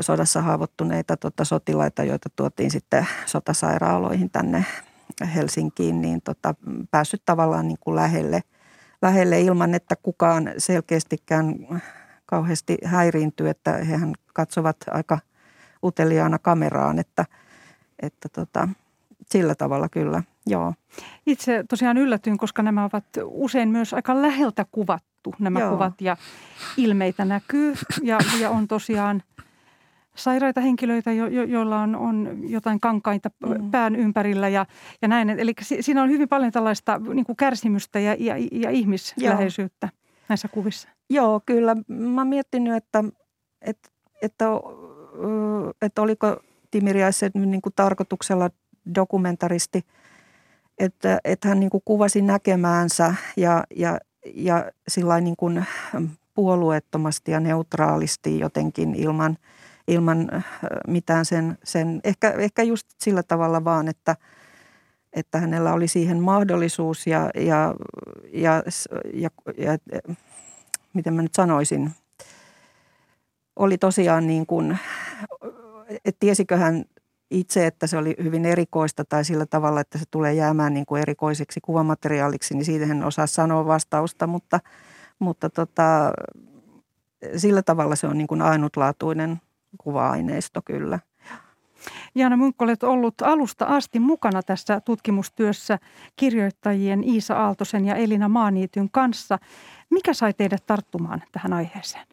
[0.00, 4.64] sodassa haavoittuneita tota, sotilaita, joita tuotiin sitten sotasairaaloihin tänne
[5.34, 6.54] Helsinkiin, niin tota,
[6.90, 8.40] päässyt tavallaan niin kuin lähelle–
[9.02, 11.54] lähelle ilman, että kukaan selkeästikään
[12.26, 15.18] kauheasti häiriintyy, että hehän katsovat aika
[15.84, 17.24] uteliaana kameraan, että,
[18.02, 18.68] että tota,
[19.30, 20.74] sillä tavalla kyllä, joo.
[21.26, 25.70] Itse tosiaan yllätyin, koska nämä ovat usein myös aika läheltä kuvattu, nämä joo.
[25.70, 26.16] kuvat ja
[26.76, 29.22] ilmeitä näkyy ja, ja on tosiaan–
[30.18, 33.70] sairaita henkilöitä, jo, jo, joilla on, on jotain kankaita mm.
[33.70, 34.66] pään ympärillä ja,
[35.02, 35.30] ja näin.
[35.30, 40.24] Eli siinä on hyvin paljon tällaista niin kuin kärsimystä ja, ja, ja ihmisläheisyyttä Joo.
[40.28, 40.88] näissä kuvissa.
[41.10, 41.76] Joo, kyllä.
[41.88, 43.04] Mä oon miettinyt, että,
[43.60, 43.90] että,
[44.22, 44.44] että,
[45.82, 46.36] että oliko
[46.70, 48.50] Timiriäisen niin kuin tarkoituksella
[48.94, 49.82] dokumentaristi,
[50.78, 53.98] että, että hän niin kuin kuvasi näkemäänsä ja, ja,
[54.34, 55.64] ja sillä niin kuin
[56.34, 59.38] puolueettomasti ja neutraalisti jotenkin ilman–
[59.88, 60.44] ilman äh,
[60.86, 64.16] mitään sen, sen ehkä, ehkä just sillä tavalla vaan, että,
[65.12, 67.74] että hänellä oli siihen mahdollisuus ja, ja,
[68.32, 68.62] ja,
[69.14, 69.78] ja, ja
[70.94, 71.90] miten mä nyt sanoisin,
[73.56, 74.78] oli tosiaan niin kuin,
[75.90, 76.84] että tiesikö hän
[77.30, 81.02] itse, että se oli hyvin erikoista tai sillä tavalla, että se tulee jäämään niin kuin
[81.02, 84.60] erikoiseksi kuvamateriaaliksi, niin siitä en osaa sanoa vastausta, mutta,
[85.18, 86.12] mutta tota,
[87.36, 89.40] sillä tavalla se on niin kuin ainutlaatuinen
[89.78, 90.98] kuva-aineisto kyllä.
[92.14, 95.78] Jaana Munkko, olet ollut alusta asti mukana tässä tutkimustyössä
[96.16, 99.38] kirjoittajien Iisa Aaltosen ja Elina Maaniityn kanssa.
[99.90, 102.06] Mikä sai teidät tarttumaan tähän aiheeseen?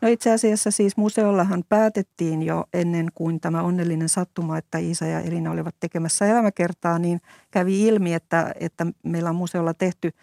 [0.00, 5.20] No itse asiassa siis museollahan päätettiin jo ennen kuin tämä onnellinen sattuma, että Iisa ja
[5.20, 10.10] Elina olivat tekemässä elämäkertaa, niin kävi ilmi, että, että meillä on museolla tehty–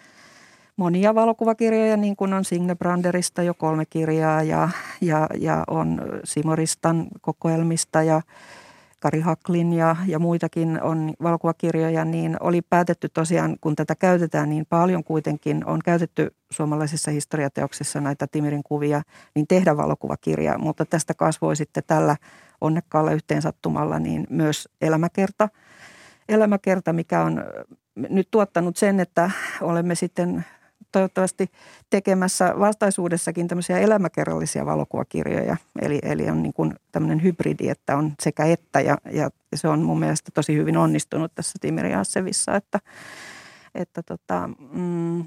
[0.77, 4.69] monia valokuvakirjoja, niin kuin on Signe Branderista jo kolme kirjaa ja,
[5.01, 8.21] ja, ja on Simoristan kokoelmista ja
[8.99, 14.65] Kari Haklin ja, ja muitakin on valokuvakirjoja, niin oli päätetty tosiaan, kun tätä käytetään niin
[14.69, 19.01] paljon kuitenkin, on käytetty suomalaisissa historiateoksissa näitä Timirin kuvia,
[19.35, 20.57] niin tehdä valokuvakirja.
[20.57, 22.17] Mutta tästä kasvoi sitten tällä
[22.61, 25.49] onnekkaalla yhteensattumalla niin myös elämäkerta.
[26.29, 27.43] Elämäkerta, mikä on
[27.95, 30.45] nyt tuottanut sen, että olemme sitten
[30.95, 31.49] toivottavasti
[31.89, 35.57] tekemässä vastaisuudessakin tämmöisiä elämäkerrallisia valokuvakirjoja.
[35.81, 39.81] Eli, eli on niin kuin tämmöinen hybridi, että on sekä että ja, ja se on
[39.81, 42.79] mun mielestä tosi hyvin onnistunut tässä Timiri Assevissa, että,
[43.75, 45.25] että tota, mm,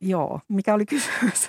[0.00, 1.48] Joo, mikä oli kysymys?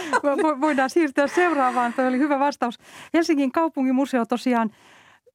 [0.60, 2.78] Voidaan siirtyä seuraavaan, tuo oli hyvä vastaus.
[3.14, 4.70] Helsingin kaupungimuseo tosiaan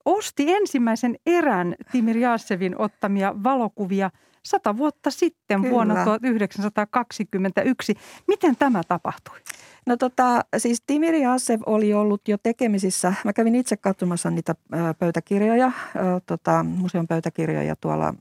[0.05, 4.11] osti ensimmäisen erän Timir Jassevin ottamia valokuvia–
[4.43, 5.73] sata vuotta sitten Kyllä.
[5.73, 7.93] vuonna 1921.
[8.28, 9.39] Miten tämä tapahtui?
[9.86, 13.13] No tota, siis Timiri Assev oli ollut jo tekemisissä.
[13.25, 14.56] Mä kävin itse katsomassa niitä
[14.99, 15.71] pöytäkirjoja,
[16.25, 18.13] tota, museon pöytäkirjoja tuolla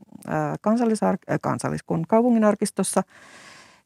[0.61, 3.03] kansallisar- äh, kansalliskun kaupunginarkistossa.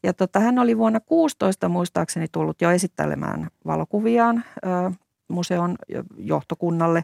[0.03, 4.43] Ja tota, hän oli vuonna 16 muistaakseni tullut jo esittelemään valokuviaan
[5.27, 5.75] museon
[6.17, 7.03] johtokunnalle.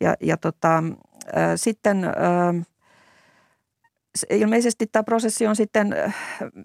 [0.00, 0.82] Ja, ja tota,
[1.56, 2.04] sitten
[4.30, 6.14] ilmeisesti tämä prosessi on sitten äh,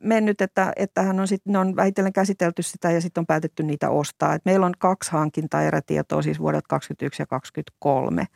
[0.02, 3.64] mennyt, että, että hän on sitten, ne on vähitellen käsitelty sitä ja sitten on päätetty
[3.64, 4.34] niitä ostaa.
[4.34, 8.28] Et meillä on kaksi hankintaa erätietoa siis vuodelta 2021 ja 2023,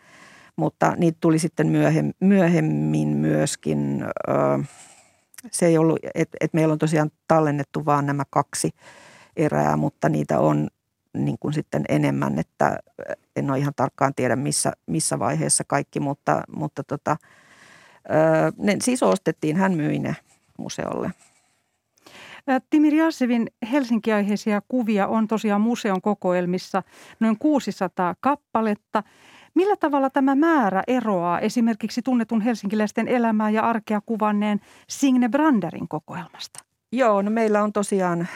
[0.55, 4.05] mutta niitä tuli sitten myöhemmin, myöhemmin myöskin.
[5.51, 8.69] Se ei ollut, että et meillä on tosiaan tallennettu vaan nämä kaksi
[9.35, 10.67] erää, mutta niitä on
[11.13, 12.79] niin kuin sitten enemmän, että
[13.35, 17.17] en ole ihan tarkkaan tiedä missä, missä vaiheessa kaikki, mutta, mutta tota–
[18.57, 20.15] ne siis ostettiin, hän myi ne
[20.57, 21.11] museolle.
[22.69, 26.83] Timir Jassevin Helsinki-aiheisia kuvia on tosiaan museon kokoelmissa
[27.19, 29.03] noin 600 kappaletta.
[29.55, 36.66] Millä tavalla tämä määrä eroaa esimerkiksi tunnetun helsinkiläisten elämää ja arkea kuvanneen Signe Branderin kokoelmasta?
[36.91, 38.27] Joo, no meillä on tosiaan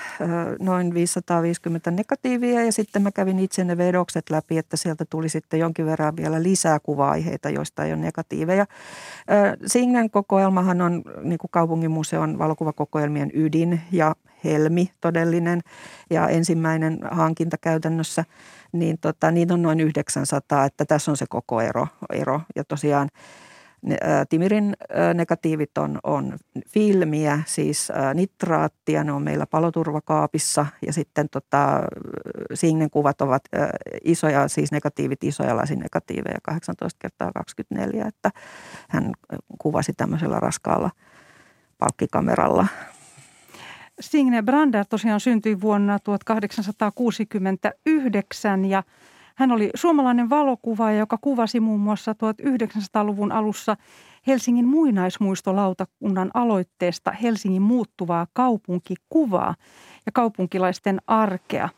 [0.60, 5.60] noin 550 negatiivia ja sitten mä kävin itse ne vedokset läpi, että sieltä tuli sitten
[5.60, 8.66] jonkin verran vielä lisää kuva-aiheita, joista ei ole negatiiveja.
[9.66, 15.62] Signen kokoelmahan on niin kuin kaupunginmuseon valokuvakokoelmien ydin ja helmi todellinen
[16.10, 18.26] ja ensimmäinen hankinta käytännössä,
[18.72, 21.88] niin tota, niitä on noin 900, että tässä on se koko ero.
[22.14, 22.42] ero.
[22.56, 23.10] Ja tosiaan
[24.30, 24.74] Timirin
[25.13, 31.82] negatiivit on, on filmiä, siis nitraattia, ne on meillä paloturvakaapissa ja sitten tota,
[32.54, 33.44] Signen kuvat ovat
[34.04, 38.32] isoja, siis negatiivit, isoja lasinegatiiveja, 18 kertaa 24, että
[38.89, 39.12] hän
[39.60, 40.91] kuvasi tämmöisellä raskaalla
[41.78, 42.67] palkkikameralla.
[44.00, 48.84] Signe Brander tosiaan syntyi vuonna 1869 ja
[49.36, 53.78] hän oli suomalainen valokuvaaja, joka kuvasi muun muassa 1900-luvun alussa
[54.28, 59.56] Helsingin muinaismuistolautakunnan aloitteesta Helsingin muuttuvaa kaupunkikuvaa
[60.06, 61.70] ja kaupunkilaisten arkea,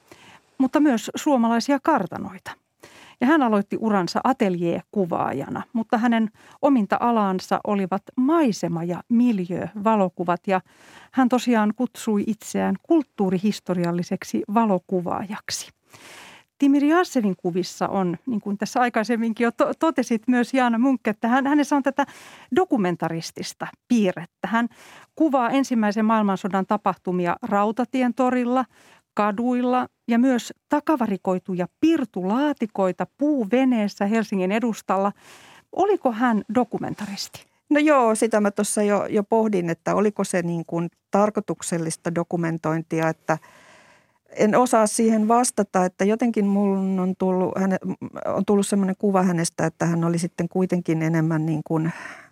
[0.58, 2.52] mutta myös suomalaisia kartanoita.
[3.22, 6.30] Ja hän aloitti uransa ateljee-kuvaajana, mutta hänen
[6.62, 10.62] ominta alansa olivat maisema- ja miljö-valokuvat ja
[11.12, 15.72] hän tosiaan kutsui itseään kulttuurihistorialliseksi valokuvaajaksi.
[16.64, 21.28] Timir Jassevin kuvissa on, niin kuin tässä aikaisemminkin jo to- totesit myös Jaana Munkke, että
[21.28, 22.06] hän, hänessä on tätä
[22.56, 24.48] dokumentaristista piirrettä.
[24.48, 24.68] Hän
[25.16, 28.66] kuvaa ensimmäisen maailmansodan tapahtumia Rautatien torilla,
[29.14, 35.12] kaduilla ja myös takavarikoituja pirtulaatikoita puuveneessä Helsingin edustalla.
[35.72, 37.46] Oliko hän dokumentaristi?
[37.70, 43.10] No joo, sitä mä tuossa jo, jo pohdin, että oliko se niin kuin tarkoituksellista dokumentointia,
[43.10, 43.38] että–
[44.36, 47.54] en osaa siihen vastata, että jotenkin mulla on tullut,
[48.26, 51.92] on tullut sellainen kuva hänestä, että hän oli sitten kuitenkin enemmän niin kuin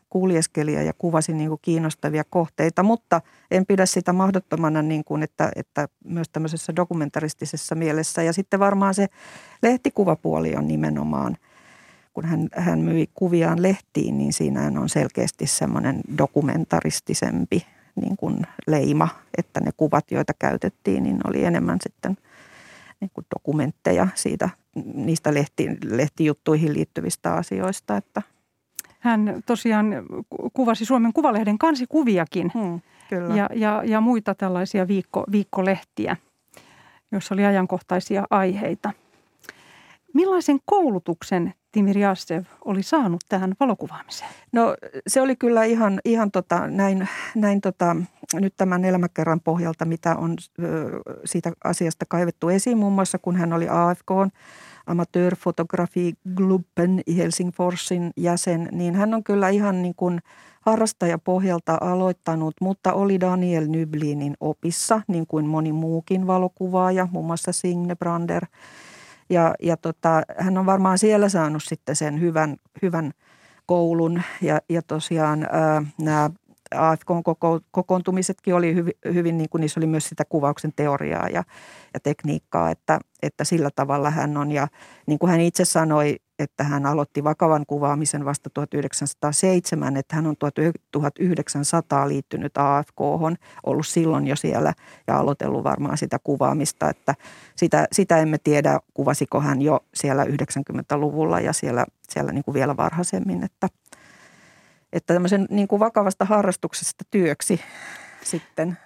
[0.10, 5.52] kuljeskelija ja kuvasi niin kuin kiinnostavia kohteita, mutta en pidä sitä mahdottomana, niin kuin, että,
[5.56, 8.24] että myös tämmöisessä dokumentaristisessa mielessä.
[8.24, 9.08] Ja sitten varmaan se
[9.64, 11.38] lehtikuvapuoli on nimenomaan,
[12.14, 19.10] kun hän, hän myi kuviaan lehtiin, niin siinä on selkeästi semmoinen dokumentaristisempi niin kuin leima,
[19.38, 22.18] että ne kuvat, joita käytettiin, niin oli enemmän sitten
[23.00, 24.50] niin kuin dokumentteja siitä,
[24.94, 27.98] niistä lehti, lehtijuttuihin liittyvistä asioista.
[27.98, 28.22] Että.
[29.00, 29.86] Hän tosiaan
[30.54, 33.36] kuvasi Suomen Kuvalehden kansikuviakin hmm, kyllä.
[33.36, 36.18] Ja, ja, ja muita tällaisia viikko, viikkolehtiä,
[37.12, 38.94] joissa oli ajankohtaisia aiheita.
[40.14, 44.32] Millaisen koulutuksen Timir Jassev oli saanut tähän valokuvaamiseen?
[44.52, 44.76] No
[45.08, 47.96] se oli kyllä ihan, ihan tota, näin, näin tota,
[48.34, 50.90] nyt tämän elämäkerran pohjalta, mitä on ö,
[51.26, 54.12] siitä asiasta kaivettu esiin muun muassa, kun hän oli AFK
[54.88, 60.22] Amatörfotografi-Glubben i Helsingforsin jäsen, niin hän on kyllä ihan niin kuin
[60.62, 67.96] harrastajapohjalta aloittanut, mutta oli Daniel Nyblinin opissa, niin kuin moni muukin valokuvaaja, muun muassa Signe
[67.96, 68.46] Brander.
[69.32, 73.12] Ja, ja tota, hän on varmaan siellä saanut sitten sen hyvän, hyvän
[73.66, 74.22] koulun.
[74.42, 76.30] Ja, ja tosiaan ää, nämä
[76.76, 81.44] AFK-kokoontumisetkin oli hyvin, hyvin niin kuin niissä oli myös sitä kuvauksen teoriaa ja,
[81.94, 84.52] ja tekniikkaa, että, että sillä tavalla hän on.
[84.52, 84.68] Ja
[85.08, 90.36] niin kuin hän itse sanoi, että hän aloitti vakavan kuvaamisen vasta 1907, että hän on
[90.40, 93.02] 1900 liittynyt AFK,
[93.64, 94.74] ollut silloin jo siellä
[95.08, 97.16] ja aloitellut varmaan sitä kuvaamista, että
[97.56, 102.78] sitä, sitä emme tiedä, kuvasiko hän jo siellä 90-luvulla ja siellä, siellä niin kuin vielä
[102.78, 103.68] varhaisemmin, että–
[104.94, 107.62] että tämmöisen niin kuin vakavasta harrastuksesta työksi
[108.24, 108.78] sitten.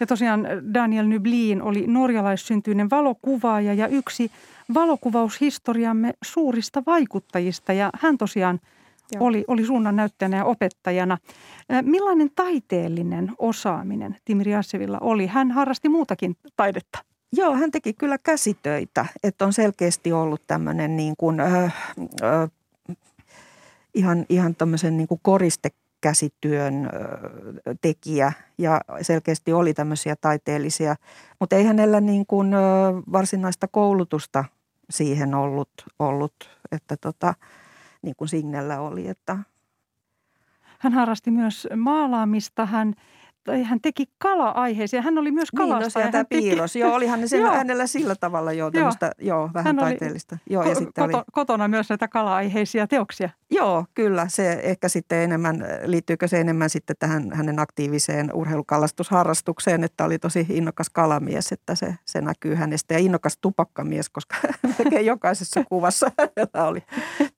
[0.00, 4.30] Ja tosiaan Daniel Nyblin oli norjalaissyntyinen valokuvaaja ja yksi
[4.74, 8.60] valokuvaushistoriamme suurista vaikuttajista ja hän tosiaan
[9.20, 11.18] oli, oli suunnan näyttäjänä ja opettajana.
[11.82, 15.26] Millainen taiteellinen osaaminen Timri Assevilla oli?
[15.26, 16.98] Hän harrasti muutakin taidetta.
[17.36, 21.72] Joo, hän teki kyllä käsitöitä, että on selkeästi ollut tämmöinen niin kuin, äh, äh,
[23.94, 26.90] ihan, ihan tämmöisen niin kuin koristekäsityön
[27.80, 30.96] tekijä ja selkeästi oli tämmöisiä taiteellisia,
[31.40, 32.50] mutta ei hänellä niin kuin
[33.12, 34.44] varsinaista koulutusta
[34.90, 36.34] siihen ollut, ollut
[36.72, 37.34] että tota,
[38.02, 39.08] niin kuin Signellä oli.
[39.08, 39.38] Että.
[40.78, 42.66] Hän harrasti myös maalaamista.
[42.66, 42.94] Hän
[43.64, 45.02] hän teki kala-aiheisia.
[45.02, 46.06] Hän oli myös kalastaja.
[46.06, 46.72] Niin, no piilos.
[46.72, 46.80] Teki...
[46.80, 47.50] Joo, olihan ne sen, joo.
[47.50, 49.38] hänellä sillä tavalla jo tämmöistä, joo.
[49.38, 50.38] joo, vähän hän taiteellista.
[50.50, 51.24] Joo, ko- ja sitten koto, oli...
[51.32, 53.30] Kotona myös näitä kala-aiheisia teoksia.
[53.50, 54.26] Joo, kyllä.
[54.28, 60.46] Se ehkä sitten enemmän, liittyykö se enemmän sitten tähän hänen aktiiviseen urheilukalastusharrastukseen, että oli tosi
[60.48, 62.94] innokas kalamies, että se, se näkyy hänestä.
[62.94, 64.36] Ja innokas tupakkamies, koska
[65.02, 66.82] jokaisessa kuvassa hänellä oli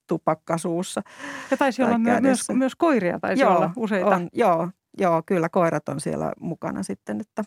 [0.06, 1.02] tupakka suussa.
[1.50, 4.16] Ja taisi olla myös, myös koiria, taisi joo, olla useita.
[4.16, 7.20] On, joo, Joo, kyllä koirat on siellä mukana sitten.
[7.20, 7.44] Että.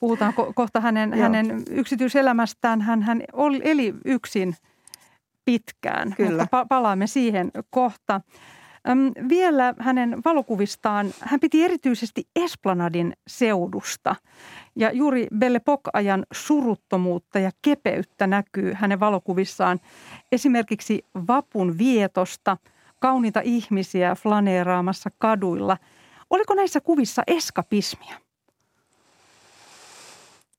[0.00, 2.80] Puhutaan ko- kohta hänen, hänen yksityiselämästään.
[2.80, 4.56] Hän, hän oli, eli yksin
[5.44, 6.42] pitkään, kyllä.
[6.42, 8.20] mutta pa- palaamme siihen kohta.
[8.88, 14.16] Öm, vielä hänen valokuvistaan, hän piti erityisesti Esplanadin seudusta.
[14.76, 19.80] Ja juuri Belle Epoque-ajan suruttomuutta ja kepeyttä näkyy hänen valokuvissaan.
[20.32, 22.56] Esimerkiksi vapun vietosta,
[22.98, 25.76] kauniita ihmisiä flaneeraamassa kaduilla–
[26.32, 28.14] Oliko näissä kuvissa eskapismia?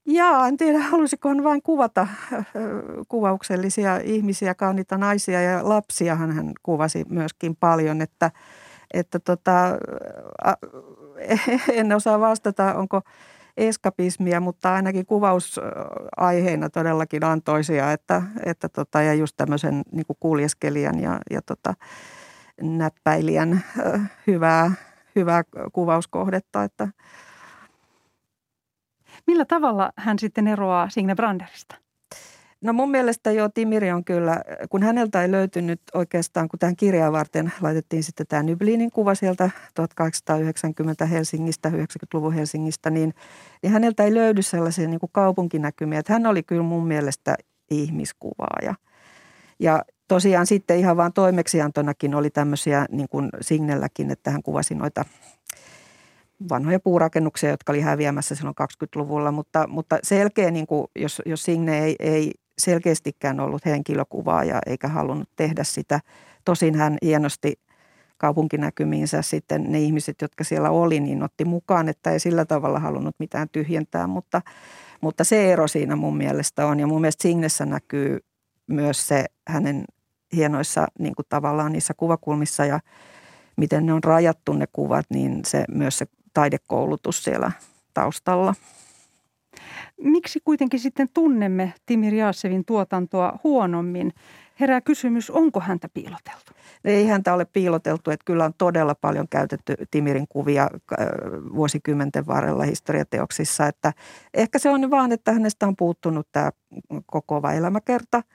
[0.06, 2.08] Jaa, en tiedä, halusiko hän vain kuvata
[3.08, 8.32] kuvauksellisia ihmisiä, kauniita naisia ja lapsia hän kuvasi myöskin paljon, että,
[8.94, 9.52] että tota,
[11.74, 13.02] en osaa vastata, onko
[13.58, 21.20] eskapismia, mutta ainakin kuvausaiheena todellakin antoisia, että, että tota, ja just tämmöisen niin kuljeskelijan ja,
[21.32, 21.74] ja tota,
[22.62, 23.64] näppäilijän
[24.28, 24.72] hyvää
[25.15, 26.63] hyvää kuvauskohdetta.
[26.63, 26.88] Että.
[29.28, 31.76] Millä tavalla hän sitten eroaa Signe Branderista?
[32.63, 37.13] No mun mielestä jo Timiri on kyllä, kun häneltä ei löytynyt oikeastaan, kun tähän kirjaan
[37.13, 43.13] varten laitettiin sitten tämä Nyblinin kuva sieltä 1890 Helsingistä, 90-luvun Helsingistä, niin,
[43.63, 45.99] niin häneltä ei löydy sellaisia niin kuin kaupunkinäkymiä.
[45.99, 47.36] Että hän oli kyllä mun mielestä
[47.71, 48.76] ihmiskuvaaja.
[49.60, 55.06] Ja tosiaan sitten ihan vaan toimeksiantonakin oli tämmöisiä niin kuin Signelläkin, että hän kuvasi noita
[56.50, 61.84] vanhoja puurakennuksia, jotka oli häviämässä silloin 20-luvulla, mutta, mutta selkeä, niin kuin, jos, jos Signe
[61.84, 66.00] ei, ei selkeästikään ollut henkilökuvaaja eikä halunnut tehdä sitä.
[66.46, 67.54] Tosin hän hienosti
[68.18, 73.16] kaupunkinäkymiinsä sitten ne ihmiset, jotka siellä oli, niin otti mukaan, että ei sillä tavalla halunnut
[73.20, 74.42] mitään tyhjentää, mutta,
[75.02, 76.80] mutta se ero siinä mun mielestä on.
[76.80, 78.20] Ja mun mielestä Signessä näkyy
[78.67, 79.86] myös se hänen
[80.36, 82.80] hienoissa niin kuin tavallaan niissä kuvakulmissa ja
[83.58, 87.52] miten ne on rajattu ne kuvat, niin se myös se taidekoulutus siellä
[87.93, 88.56] taustalla.
[90.02, 94.13] Miksi kuitenkin sitten tunnemme Timir Jaasevin tuotantoa huonommin?
[94.60, 96.52] Herää kysymys, onko häntä piiloteltu?
[96.86, 101.08] Ei häntä ole piiloteltu, että kyllä on todella paljon käytetty Timirin kuvia äh,
[101.56, 103.67] vuosikymmenten varrella historiateoksissa.
[103.67, 103.93] Että
[104.34, 106.52] ehkä se on vaan, että hänestä on puuttunut tämä
[107.06, 108.23] kokoava elämäkerta–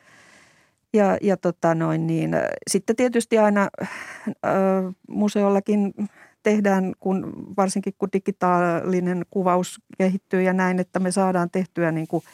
[0.92, 2.31] ja, ja tota noin niin,
[2.70, 3.68] sitten tietysti aina
[4.29, 4.29] ö,
[5.09, 5.94] museollakin
[6.43, 12.24] tehdään, kun, varsinkin kun digitaalinen kuvaus kehittyy ja näin, että me saadaan tehtyä niin kuin,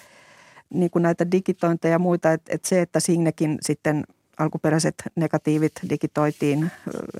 [0.70, 4.04] niin kuin näitä digitointeja ja muita, että, että se, että Signekin sitten
[4.38, 6.70] alkuperäiset negatiivit digitoitiin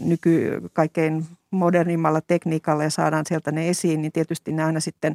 [0.01, 5.14] nyky kaikkein modernimmalla tekniikalla ja saadaan sieltä ne esiin, niin tietysti ne aina sitten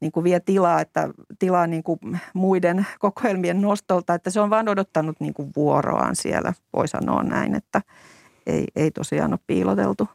[0.00, 2.00] niin kuin vie tilaa, että tilaa niin kuin
[2.34, 7.54] muiden kokoelmien nostolta, että se on vaan odottanut niin kuin vuoroaan siellä, voi sanoa näin,
[7.54, 7.82] että
[8.46, 10.08] ei, ei tosiaan ole piiloteltu.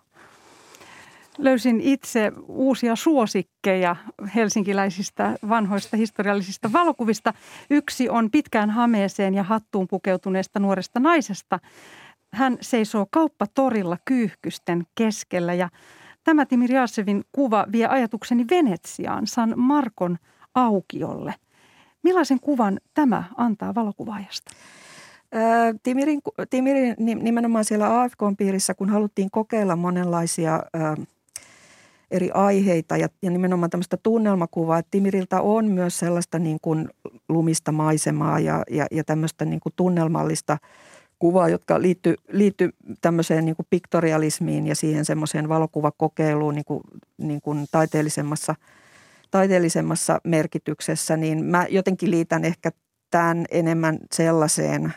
[1.38, 3.96] Löysin itse uusia suosikkeja
[4.36, 7.34] helsinkiläisistä vanhoista historiallisista valokuvista.
[7.70, 11.60] Yksi on pitkään hameeseen ja hattuun pukeutuneesta nuoresta naisesta.
[12.34, 15.70] Hän seisoo kauppatorilla kyyhkysten keskellä ja
[16.24, 20.18] Tämä Timi Riasevin kuva vie ajatukseni Venetsiaan, San Markon
[20.56, 21.34] aukiolle.
[22.04, 24.52] Millaisen kuvan tämä antaa valokuvaajasta?
[25.84, 30.64] Timirin, Timirin nimenomaan siellä AFK-piirissä, kun haluttiin kokeilla monenlaisia
[32.12, 36.90] eri aiheita ja, ja nimenomaan tämmöistä tunnelmakuvaa, että Timiriltä on myös sellaista niin kuin
[37.30, 40.58] lumista maisemaa ja, ja, ja tämmöistä niin kuin tunnelmallista–
[41.22, 42.70] kuvaa, jotka liittyy, liittyy
[43.02, 46.82] tämmöiseen niin piktorialismiin ja siihen semmoiseen valokuvakokeiluun niin kuin,
[47.18, 48.56] niin kuin taiteellisemmassa,
[49.32, 52.72] taiteellisemmassa merkityksessä, niin mä jotenkin liitän ehkä
[53.12, 54.94] tämän enemmän sellaiseen,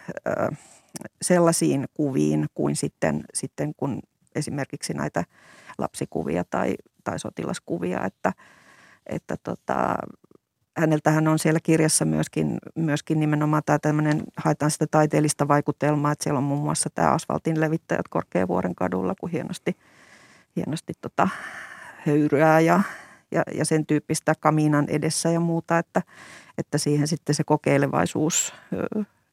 [1.23, 4.01] sellaisiin kuviin kuin sitten, sitten kun
[4.35, 5.25] esimerkiksi näitä
[5.79, 8.33] lapsikuvia tai, tai sotilaskuvia, että,
[9.07, 9.97] että tota,
[10.77, 16.39] häneltähän on siellä kirjassa myöskin, myöskin nimenomaan tämä tämmöinen, haetaan sitä taiteellista vaikutelmaa, että siellä
[16.39, 19.77] on muun muassa tämä asfaltin levittäjät Korkeavuoren kadulla, kun hienosti,
[20.57, 21.29] hienosti tota,
[22.07, 22.81] höyryää ja,
[23.31, 26.03] ja, ja sen tyyppistä kamiinan edessä ja muuta, että,
[26.59, 28.55] että siihen sitten se kokeilevaisuus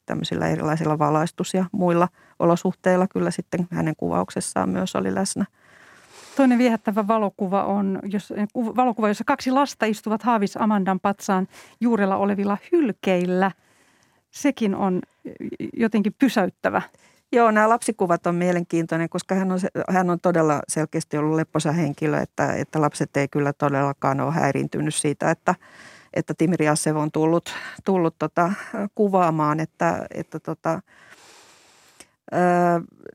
[0.06, 5.44] tämmöisillä erilaisilla valaistus- ja muilla olosuhteilla kyllä sitten hänen kuvauksessaan myös oli läsnä–
[6.36, 11.48] Toinen viehättävä valokuva on jos, valokuva, jossa kaksi lasta istuvat Haavis Amandan patsaan
[11.80, 13.50] juurella olevilla hylkeillä.
[14.30, 15.02] Sekin on
[15.76, 16.82] jotenkin pysäyttävä.
[17.32, 19.58] Joo, nämä lapsikuvat on mielenkiintoinen, koska hän on,
[19.88, 24.94] hän on todella selkeästi ollut lepposa henkilö, että, että lapset ei kyllä todellakaan ole häiriintynyt
[24.94, 25.54] siitä, että,
[26.14, 27.54] että Timiri Assev on tullut,
[27.84, 28.52] tullut tota,
[28.94, 30.80] kuvaamaan, että, että tota,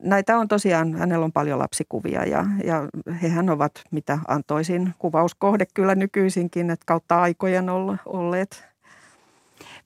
[0.02, 2.90] Näitä on tosiaan, hänellä on paljon lapsikuvia ja, ja
[3.22, 7.70] hehän ovat mitä antoisin kuvauskohde kyllä nykyisinkin, että kautta aikojen
[8.06, 8.66] olleet.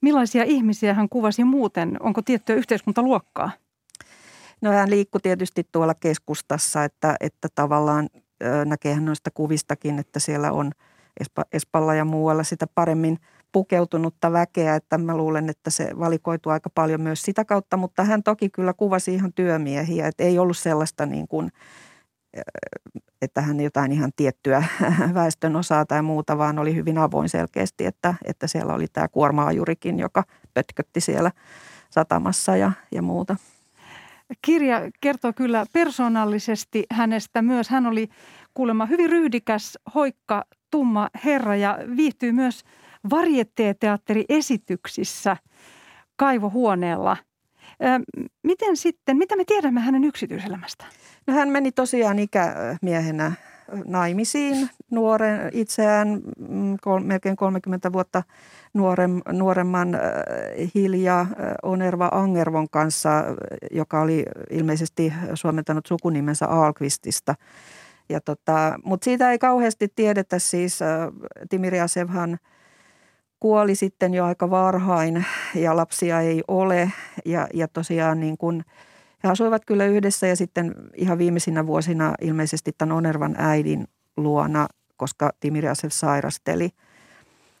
[0.00, 1.96] Millaisia ihmisiä hän kuvasi muuten?
[2.00, 3.50] Onko tiettyä yhteiskuntaluokkaa?
[4.60, 8.08] No hän liikkui tietysti tuolla keskustassa, että, että tavallaan
[8.64, 10.72] näkee hän noista kuvistakin, että siellä on
[11.52, 13.18] Espalla ja muualla sitä paremmin–
[13.52, 18.22] pukeutunutta väkeä, että mä luulen, että se valikoituu aika paljon myös sitä kautta, mutta hän
[18.22, 21.52] toki kyllä kuvasi ihan työmiehiä, että ei ollut sellaista niin kuin,
[23.22, 24.64] että hän jotain ihan tiettyä
[25.14, 29.98] väestön osaa tai muuta, vaan oli hyvin avoin selkeästi, että, että siellä oli tämä kuormaajurikin,
[29.98, 30.24] joka
[30.54, 31.30] pötkötti siellä
[31.90, 33.36] satamassa ja, ja muuta.
[34.42, 37.68] Kirja kertoo kyllä persoonallisesti hänestä myös.
[37.68, 38.08] Hän oli
[38.54, 42.64] kuulemma hyvin ryhdikäs, hoikka, tumma herra ja viihtyy myös–
[43.10, 45.36] varjetteatteri-esityksissä
[46.16, 47.16] kaivohuoneella.
[48.42, 50.84] Miten sitten, mitä me tiedämme hänen yksityiselämästä?
[51.26, 53.32] No hän meni tosiaan ikämiehenä
[53.86, 58.22] naimisiin nuoren, itseään mm, kol, melkein 30 vuotta
[58.74, 59.98] nuorem, nuoremman
[60.74, 61.26] Hilja
[61.62, 63.24] Onerva Angervon kanssa,
[63.70, 67.34] joka oli ilmeisesti suomentanut sukunimensä Alkvistista.
[68.24, 70.78] Tota, mutta siitä ei kauheasti tiedetä siis.
[71.50, 72.38] Timiri Asevhan–
[73.42, 75.24] kuoli sitten jo aika varhain
[75.54, 76.92] ja lapsia ei ole.
[77.24, 78.64] Ja, ja tosiaan niin kuin,
[79.24, 85.30] he asuivat kyllä yhdessä ja sitten ihan viimeisinä vuosina ilmeisesti tämän Onervan äidin luona, koska
[85.40, 86.70] Timiriasev sairasteli.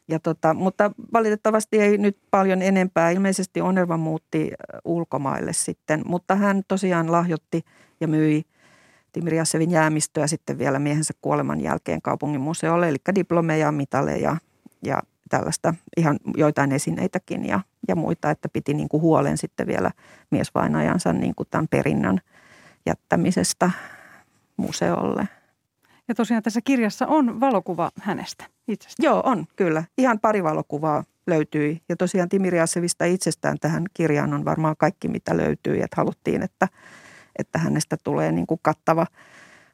[0.08, 3.10] Ja tota, mutta valitettavasti ei nyt paljon enempää.
[3.10, 4.52] Ilmeisesti Onerva muutti
[4.84, 7.62] ulkomaille sitten, mutta hän tosiaan lahjotti
[8.00, 8.42] ja myi
[9.12, 14.36] Timiriasevin jäämistöä sitten vielä miehensä kuoleman jälkeen kaupungin museolle, eli diplomeja, mitaleja
[14.84, 15.02] ja
[15.32, 19.90] tällaista ihan joitain esineitäkin ja, ja muita, että piti niin kuin huolen sitten vielä
[20.30, 22.20] miesvainajansa niin kuin tämän perinnön
[22.86, 23.70] jättämisestä
[24.56, 25.28] museolle.
[26.08, 29.02] Ja tosiaan tässä kirjassa on valokuva hänestä itsestä.
[29.02, 29.84] Joo, on kyllä.
[29.98, 31.82] Ihan pari valokuvaa löytyi.
[31.88, 35.82] Ja tosiaan Timiri Assevista itsestään tähän kirjaan on varmaan kaikki, mitä löytyy.
[35.82, 36.68] Että haluttiin, että,
[37.38, 39.06] että hänestä tulee niin kuin kattava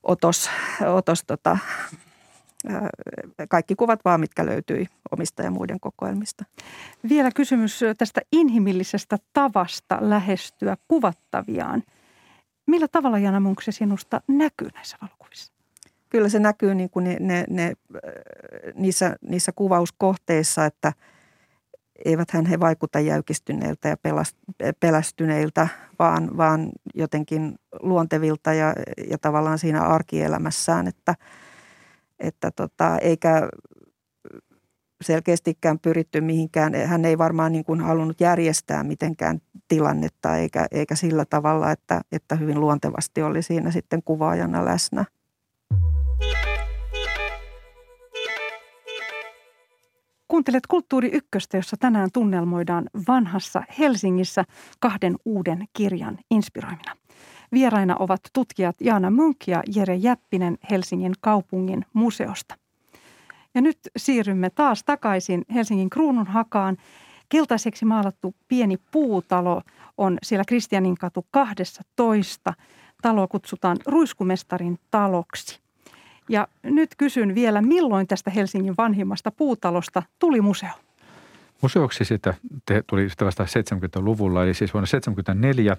[0.03, 0.51] otos,
[0.87, 1.59] otos tota,
[3.49, 6.45] kaikki kuvat vaan, mitkä löytyi omista ja muiden kokoelmista.
[7.09, 11.83] Vielä kysymys tästä inhimillisestä tavasta lähestyä kuvattaviaan.
[12.67, 15.53] Millä tavalla Jana Munk se sinusta näkyy näissä valokuvissa?
[16.09, 17.73] Kyllä se näkyy niin kuin ne, ne, ne,
[18.75, 20.93] niissä, niissä kuvauskohteissa, että
[22.05, 23.97] eiväthän he vaikuta jäykistyneiltä ja
[24.81, 28.75] pelästyneiltä, vaan, vaan jotenkin luontevilta ja,
[29.11, 31.15] ja tavallaan siinä arkielämässään, että–
[32.21, 33.49] että tota, eikä
[35.05, 36.75] selkeästikään pyritty mihinkään.
[36.75, 39.39] Hän ei varmaan niin kuin halunnut järjestää mitenkään
[39.69, 45.05] tilannetta eikä, eikä sillä tavalla, että, että hyvin luontevasti oli siinä sitten kuvaajana läsnä.
[50.29, 54.45] Kuuntelet Kulttuuri Ykköstä, jossa tänään tunnelmoidaan vanhassa Helsingissä
[54.81, 56.97] kahden uuden kirjan inspiroimina.
[57.53, 62.55] Vieraina ovat tutkijat Jaana Munk ja Jere Jäppinen Helsingin kaupungin museosta.
[63.55, 66.77] Ja nyt siirrymme taas takaisin Helsingin Kruununhakaan.
[67.29, 69.63] Keltaiseksi maalattu pieni puutalo
[69.99, 72.55] on siellä Kristianinkatu 12.
[73.03, 75.61] Taloa kutsutaan Ruiskumestarin taloksi.
[76.29, 80.88] Ja nyt kysyn vielä, milloin tästä Helsingin vanhimmasta puutalosta tuli museo?
[81.63, 82.35] Museoksi sitä
[82.67, 85.77] te, tuli sitä vasta 70-luvulla, eli siis vuonna 1974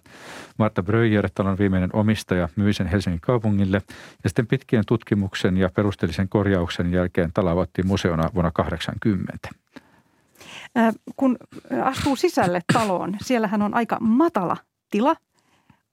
[0.57, 3.81] Marta Bröjer, talon viimeinen omistaja, myi sen Helsingin kaupungille.
[4.23, 9.49] Ja sitten pitkien tutkimuksen ja perusteellisen korjauksen jälkeen talo avattiin museona vuonna 80.
[10.77, 11.37] Äh, kun
[11.83, 14.57] astuu sisälle taloon, siellähän on aika matala
[14.91, 15.15] tila.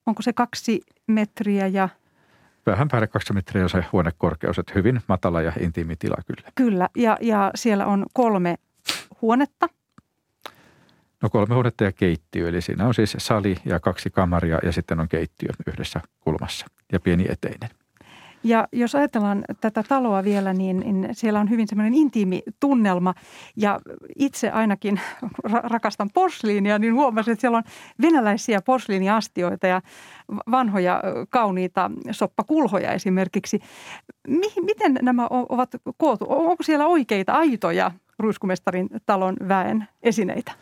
[0.07, 1.89] Onko se kaksi metriä ja
[2.66, 6.51] vähän päälle kaksi metriä on se huonekorkeus, että hyvin matala ja intiimi tila kyllä.
[6.55, 8.57] Kyllä, ja, ja siellä on kolme
[9.22, 9.68] huonetta.
[11.27, 15.01] No kolme huonetta ja keittiö, eli siinä on siis sali ja kaksi kamaria ja sitten
[15.01, 17.70] on keittiö yhdessä kulmassa ja pieni eteinen.
[18.45, 23.14] Ja jos ajatellaan tätä taloa vielä, niin, niin siellä on hyvin semmoinen intiimi tunnelma.
[23.57, 23.81] Ja
[24.16, 25.01] itse ainakin
[25.72, 27.64] rakastan porsliinia, niin huomasin, että siellä on
[28.03, 29.83] venäläisiä porsliiniastioita ja
[30.51, 33.61] vanhoja kauniita soppakulhoja esimerkiksi.
[34.62, 36.27] Miten nämä ovat kootu?
[36.29, 40.53] Onko siellä oikeita aitoja ruiskumestarin talon väen esineitä?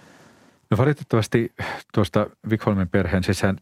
[0.71, 1.53] No valitettavasti
[1.95, 3.57] tuosta Vikholmin perheen sisään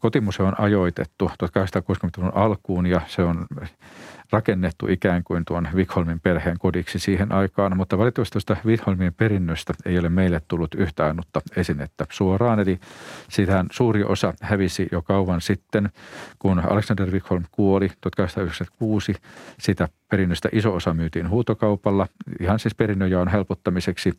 [0.00, 3.46] kotimuseo on ajoitettu 1860-luvun alkuun ja se on
[4.32, 9.98] rakennettu ikään kuin tuon Vikholmin perheen kodiksi siihen aikaan, mutta valitettavasti tuosta Vikholmin perinnöstä ei
[9.98, 12.60] ole meille tullut yhtä ainutta esinettä suoraan.
[12.60, 12.80] Eli
[13.28, 15.90] siitähän suuri osa hävisi jo kauan sitten,
[16.38, 19.14] kun Alexander Vikholm kuoli 1896.
[19.58, 22.06] Sitä perinnöstä iso osa myytiin huutokaupalla,
[22.40, 24.12] ihan siis perinnönjaon helpottamiseksi.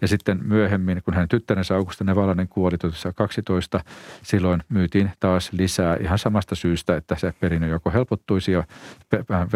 [0.00, 3.80] Ja sitten myöhemmin, kun hänen tyttärensä Augusta Nevalainen kuoli 1912,
[4.22, 8.64] silloin myytiin taas lisää ihan samasta syystä, että se perinnönjako helpottuisi ja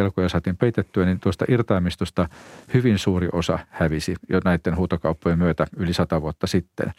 [0.03, 2.29] velkoja saatiin peitettyä, niin tuosta irtaimistosta
[2.75, 6.93] hyvin suuri osa hävisi jo näiden huutokauppojen myötä yli sata vuotta sitten.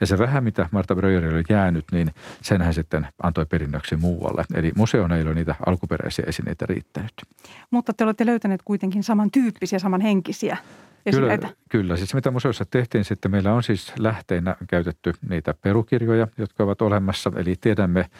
[0.00, 2.10] Ja se vähän, mitä Marta Breuerille oli jäänyt, niin
[2.42, 4.44] sen hän sitten antoi perinnöksi muualle.
[4.54, 7.12] Eli museon ei ole niitä alkuperäisiä esineitä riittänyt.
[7.70, 10.56] Mutta te olette löytäneet kuitenkin samantyyppisiä, samanhenkisiä
[11.06, 11.46] esineitä.
[11.46, 11.96] Kyllä, kyllä.
[11.96, 17.32] Siis mitä museossa tehtiin sitten, meillä on siis lähteinä käytetty niitä perukirjoja, jotka ovat olemassa.
[17.36, 18.10] Eli tiedämme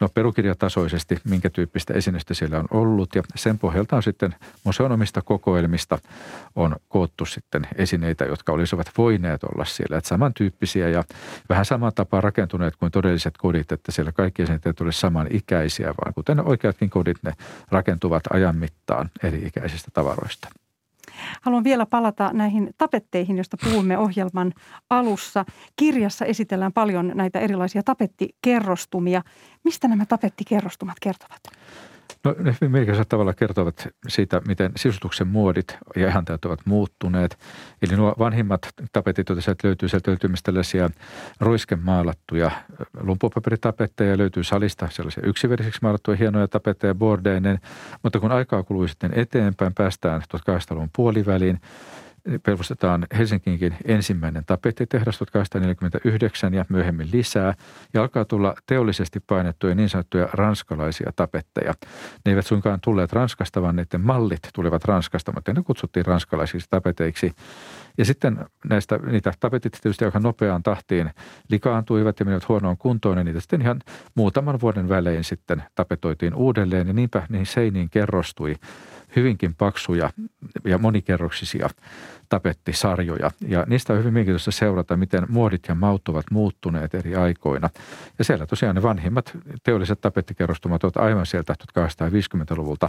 [0.00, 3.14] no perukirjatasoisesti, minkä tyyppistä esinestä siellä on ollut.
[3.14, 5.98] Ja sen pohjalta on sitten museonomista kokoelmista
[6.56, 9.98] on koottu sitten esineitä, jotka olisivat voineet olla siellä.
[9.98, 11.04] Että samantyyppisiä ja
[11.48, 16.40] vähän samaan tapaan rakentuneet kuin todelliset kodit, että siellä kaikki esineet ole samanikäisiä, vaan kuten
[16.48, 17.32] oikeatkin kodit, ne
[17.70, 20.48] rakentuvat ajan mittaan eri ikäisistä tavaroista.
[21.40, 24.52] Haluan vielä palata näihin tapetteihin, joista puhumme ohjelman
[24.90, 25.44] alussa.
[25.76, 29.22] Kirjassa esitellään paljon näitä erilaisia tapettikerrostumia.
[29.64, 31.40] Mistä nämä tapettikerrostumat kertovat?
[32.24, 37.38] No ne merkittävällä tavalla kertovat siitä, miten sisustuksen muodit ja ihanteet ovat muuttuneet.
[37.82, 38.60] Eli nuo vanhimmat
[38.92, 40.90] tapetit, joita sieltä löytyy, sieltä löytyy myös tällaisia
[41.40, 42.50] roiskemaalattuja
[43.00, 47.58] lumpupaperitapetteja, löytyy salista sellaisia yksiverisiksi maalattuja hienoja tapetteja bordeinen.
[48.02, 51.60] Mutta kun aikaa kuluu sitten eteenpäin, päästään 1800-luvun puoliväliin,
[52.42, 57.54] perustetaan Helsinkiinkin ensimmäinen tapettitehdas 1849 ja myöhemmin lisää.
[57.94, 61.74] Ja alkaa tulla teollisesti painettuja niin sanottuja ranskalaisia tapetteja.
[62.24, 67.32] Ne eivät suinkaan tulleet Ranskasta, vaan niiden mallit tulivat Ranskasta, mutta ne kutsuttiin ranskalaisiksi tapeteiksi.
[67.98, 71.10] Ja sitten näistä, niitä tapetit tietysti aika nopeaan tahtiin
[71.48, 73.80] likaantuivat ja menivät huonoon kuntoon, ja niitä sitten ihan
[74.14, 78.54] muutaman vuoden välein sitten tapetoitiin uudelleen, ja niinpä niihin seiniin kerrostui
[79.16, 80.10] hyvinkin paksuja
[80.64, 81.68] ja monikerroksisia
[82.28, 83.30] tapettisarjoja.
[83.48, 87.70] Ja niistä on hyvin mielenkiintoista seurata, miten muodit ja maut ovat muuttuneet eri aikoina.
[88.18, 92.88] Ja siellä tosiaan ne vanhimmat teolliset tapettikerrostumat ovat aivan sieltä 1850-luvulta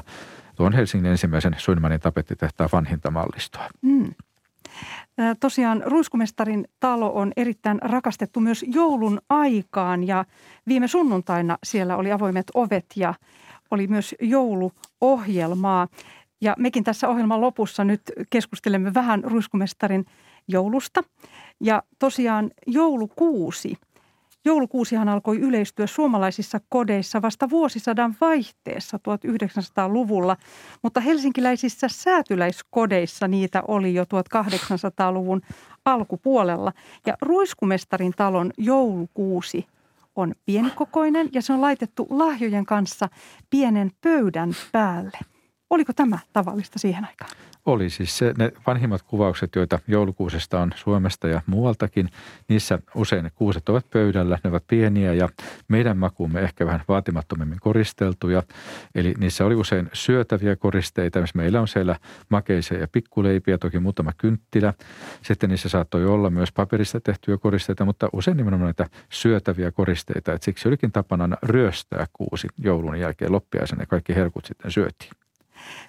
[0.56, 3.70] tuon Helsingin ensimmäisen Suinmanin tapettitehtaan vanhinta mallistoa.
[3.82, 4.14] Mm.
[5.40, 10.26] Tosiaan Ruiskumestarin talo on erittäin rakastettu myös joulun aikaan ja
[10.68, 13.14] viime sunnuntaina siellä oli avoimet ovet ja
[13.72, 14.16] oli myös
[15.04, 15.88] jouluohjelmaa.
[16.42, 20.06] Ja mekin tässä ohjelman lopussa nyt keskustelemme vähän Ruiskumestarin
[20.48, 21.04] joulusta.
[21.62, 23.78] Ja tosiaan joulukuusi
[24.46, 30.38] Joulukuusihan alkoi yleistyä suomalaisissa kodeissa vasta vuosisadan vaihteessa 1900-luvulla,
[30.82, 35.42] mutta helsinkiläisissä säätyläiskodeissa niitä oli jo 1800-luvun
[35.86, 36.72] alkupuolella.
[37.06, 39.66] Ja Ruiskumestarin talon joulukuusi
[40.16, 43.10] on pienikokoinen ja se on laitettu lahjojen kanssa
[43.50, 45.20] pienen pöydän päälle.
[45.74, 47.32] Oliko tämä tavallista siihen aikaan?
[47.66, 52.10] Oli siis se, ne vanhimmat kuvaukset, joita joulukuusesta on Suomesta ja muualtakin,
[52.48, 55.30] niissä usein ne kuuset ovat pöydällä, ne ovat pieniä ja
[55.68, 58.44] meidän makuumme ehkä vähän vaatimattomimmin koristeltuja.
[58.96, 61.96] Eli niissä oli usein syötäviä koristeita, missä meillä on siellä
[62.30, 64.74] makeisia ja pikkuleipiä, toki muutama kynttilä.
[65.22, 70.34] Sitten niissä saattoi olla myös paperista tehtyjä koristeita, mutta usein nimenomaan näitä syötäviä koristeita.
[70.34, 75.23] Et siksi olikin tapana ryöstää kuusi joulun jälkeen loppiaisen ja kaikki herkut sitten syötiin.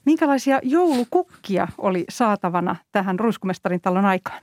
[0.05, 4.43] Minkälaisia joulukukkia oli saatavana tähän Ruiskumestarin talon aikaan?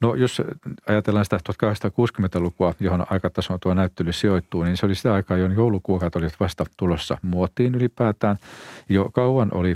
[0.00, 0.42] No jos
[0.88, 6.16] ajatellaan sitä 1860-lukua, johon aikatasoon tuo näyttely sijoittuu, niin se oli sitä aikaa, johon joulukuokat
[6.16, 8.36] olivat vasta tulossa muotiin ylipäätään.
[8.88, 9.74] Jo kauan oli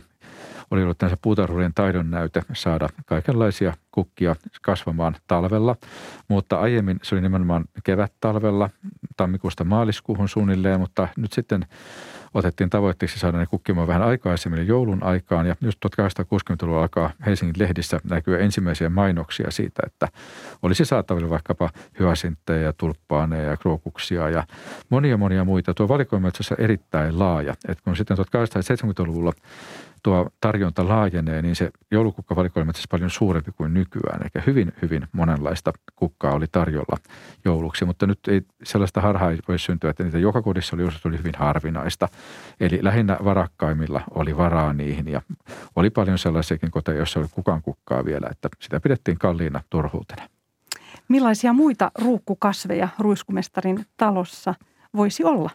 [0.71, 5.77] oli ollut tämmöisen puutarhuuden taidon näyte saada kaikenlaisia kukkia kasvamaan talvella,
[6.29, 8.71] mutta aiemmin se oli nimenomaan kevät-talvella,
[9.17, 11.67] tammikuusta maaliskuuhun suunnilleen, mutta nyt sitten
[12.35, 15.47] otettiin tavoitteeksi saada ne kukkimaan vähän aikaisemmin joulun aikaan.
[15.47, 20.09] Ja just 1860-luvulla alkaa Helsingin lehdissä näkyä ensimmäisiä mainoksia siitä, että
[20.63, 24.47] olisi saatavilla vaikkapa hyasinttejä ja tulppaaneja ja krookuksia ja
[24.89, 25.75] monia monia muita.
[25.75, 27.55] Tuo valikoima on erittäin laaja.
[27.69, 29.33] Et kun sitten 1870-luvulla
[30.03, 34.23] tuo tarjonta laajenee, niin se joulukukkavalikoima on paljon suurempi kuin nykyään.
[34.23, 36.97] Eikä hyvin, hyvin monenlaista kukkaa oli tarjolla
[37.45, 41.35] jouluksi, mutta nyt ei sellaista harhaa voi syntyä, että niitä joka kodissa oli, oli hyvin
[41.37, 42.09] harvinaista.
[42.61, 45.23] Eli lähinnä varakkaimmilla oli varaa niihin ja
[45.77, 50.29] oli paljon sellaisiakin koteja, joissa oli kukaan kukkaa vielä, että sitä pidettiin kalliina turhuutena.
[51.09, 54.55] Millaisia muita ruukkukasveja ruiskumestarin talossa
[54.97, 55.51] voisi olla?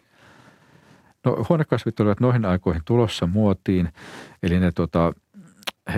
[1.24, 3.88] No huonekasvit olivat noihin aikoihin tulossa muotiin,
[4.42, 5.12] eli ne tota,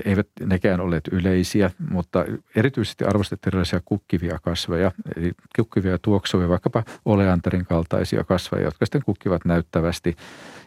[0.05, 2.25] eivät nekään olleet yleisiä, mutta
[2.57, 9.45] erityisesti arvostettiin erilaisia kukkivia kasveja, eli kukkivia tuoksuvia, vaikkapa oleanterin kaltaisia kasveja, jotka sitten kukkivat
[9.45, 10.17] näyttävästi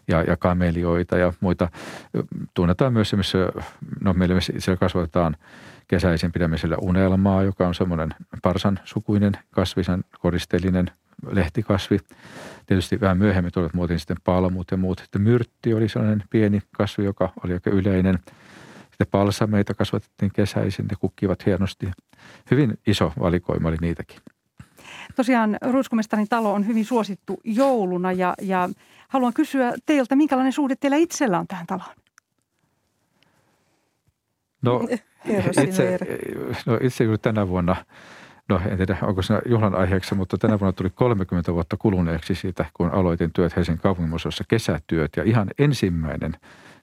[0.08, 1.70] ja, ja kamelioita ja muita.
[2.54, 3.38] Tunnetaan myös missä,
[4.02, 5.36] no meillä siellä kasvatetaan
[5.88, 8.10] kesäisin pidämisellä unelmaa, joka on semmoinen
[8.42, 10.92] parsan sukuinen kasvisen koristeellinen
[11.32, 11.98] lehtikasvi.
[12.66, 15.00] Tietysti vähän myöhemmin tulivat muotiin sitten palmut ja muut.
[15.00, 18.20] Sitten myrtti oli sellainen pieni kasvi, joka oli aika yleinen.
[18.82, 21.92] Sitten palsameita kasvatettiin kesäisin, ne kukkivat hienosti.
[22.52, 24.20] Hyvin iso valikoima oli niitäkin.
[25.16, 28.70] Tosiaan Ruiskumestarin talo on hyvin suosittu jouluna ja, ja
[29.08, 31.96] haluan kysyä teiltä, minkälainen suhde teillä itsellä on tähän taloon?
[34.62, 34.88] No,
[35.64, 35.98] itse,
[36.66, 37.76] no itse juuri tänä vuonna–
[38.50, 42.66] no en tiedä onko se juhlan aiheeksi, mutta tänä vuonna tuli 30 vuotta kuluneeksi siitä,
[42.74, 46.34] kun aloitin työt Helsingin kaupunginmuseossa kesätyöt ja ihan ensimmäinen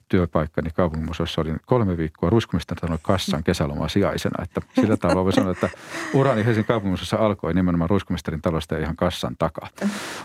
[0.09, 4.43] työpaikkani kaupunginmuseossa olin kolme viikkoa ruiskumista kassan kesälomaa sijaisena.
[4.43, 5.69] Että sillä tavalla voi sanoa, että
[6.13, 9.67] urani Helsingin kaupunginmuseossa alkoi nimenomaan ruiskumistarin talosta ja ihan kassan takaa.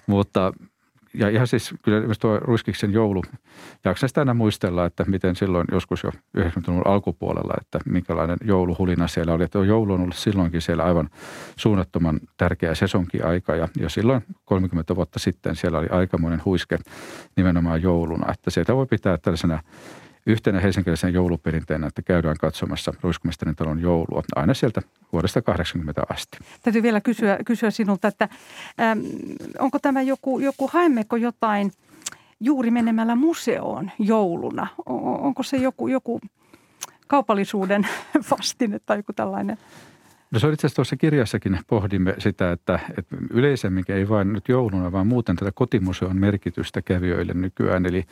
[0.07, 0.53] Mutta
[1.15, 3.23] ja ihan siis kyllä tuo Ruiskiksen joulu,
[3.85, 9.33] jaksan sitä aina muistella, että miten silloin joskus jo 90-luvun alkupuolella, että minkälainen jouluhulina siellä
[9.33, 9.45] oli.
[9.45, 11.11] Että joulu on ollut silloinkin siellä aivan
[11.57, 16.79] suunnattoman tärkeä sesonkiaika ja jo silloin 30 vuotta sitten siellä oli aikamoinen huiske
[17.37, 18.33] nimenomaan jouluna.
[18.33, 19.63] Että sieltä voi pitää tällaisena
[20.27, 26.39] yhtenä helsinkiläisen jouluperinteenä, että käydään katsomassa Ruiskumestarin talon joulua aina sieltä vuodesta 80 asti.
[26.63, 28.29] Täytyy vielä kysyä, kysyä sinulta, että
[28.81, 29.03] äm,
[29.59, 31.73] onko tämä joku, joku haemmeko jotain
[32.41, 34.67] juuri menemällä museoon jouluna?
[34.87, 36.21] Onko se joku, joku
[37.07, 37.89] kaupallisuuden
[38.31, 39.59] vastine tai joku tällainen?
[40.31, 44.49] No se oli itse asiassa tuossa kirjassakin pohdimme sitä, että, että yleisemmin ei vain nyt
[44.49, 47.87] jouluna, vaan muuten tätä kotimuseon merkitystä kävijöille nykyään.
[47.87, 48.05] Eli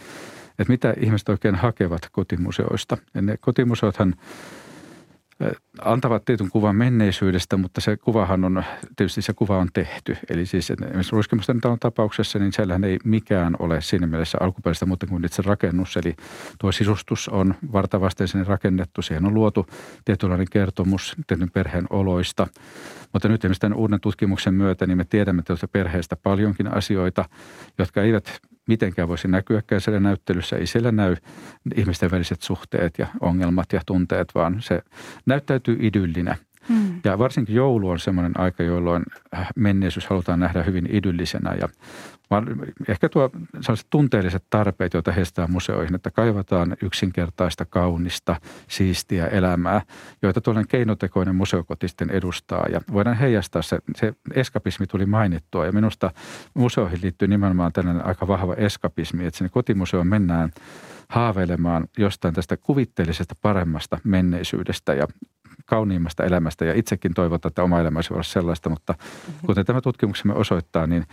[0.61, 2.97] että mitä ihmiset oikein hakevat kotimuseoista.
[3.15, 4.15] Ja ne kotimuseothan
[5.85, 8.65] antavat tietyn kuvan menneisyydestä, mutta se kuvahan on,
[8.97, 10.17] tietysti se kuva on tehty.
[10.31, 15.07] Eli siis esimerkiksi Ruiskimusten talon tapauksessa, niin siellähän ei mikään ole siinä mielessä alkuperäistä muuta
[15.07, 15.97] kuin itse rakennus.
[15.97, 16.17] Eli
[16.59, 19.03] tuo sisustus on vartavasteisen rakennettu.
[19.03, 19.67] Siihen on luotu
[20.05, 22.47] tietynlainen kertomus tietyn perheen oloista.
[23.13, 27.25] Mutta nyt esimerkiksi tämän uuden tutkimuksen myötä, niin me tiedämme tuosta perheestä paljonkin asioita,
[27.79, 28.41] jotka eivät
[28.71, 30.57] mitenkään voisi näkyäkään siellä näyttelyssä.
[30.57, 31.17] Ei siellä näy
[31.75, 34.83] ihmisten väliset suhteet ja ongelmat ja tunteet, vaan se
[35.27, 36.37] näyttäytyy idyllinä.
[37.05, 37.11] Hmm.
[37.11, 39.03] Ja varsinkin joulu on semmoinen aika, jolloin
[39.57, 41.69] menneisyys halutaan nähdä hyvin idyllisenä ja
[42.89, 43.31] ehkä tuo
[43.61, 48.37] sellaiset tunteelliset tarpeet, joita heistää museoihin, että kaivataan yksinkertaista, kaunista,
[48.69, 49.83] siistiä elämää,
[50.23, 52.67] joita tuollainen keinotekoinen museokoti sitten edustaa.
[52.73, 56.11] Ja voidaan heijastaa se, se eskapismi tuli mainittua ja minusta
[56.55, 60.51] museoihin liittyy nimenomaan tällainen aika vahva eskapismi, että sinne kotimuseoon mennään
[61.09, 65.07] haaveilemaan jostain tästä kuvitteellisesta paremmasta menneisyydestä ja
[65.71, 69.47] kauniimmasta elämästä ja itsekin toivotaan, että oma elämä olisi olla sellaista, mutta mm-hmm.
[69.47, 71.05] kuten tämä tutkimuksemme osoittaa, niin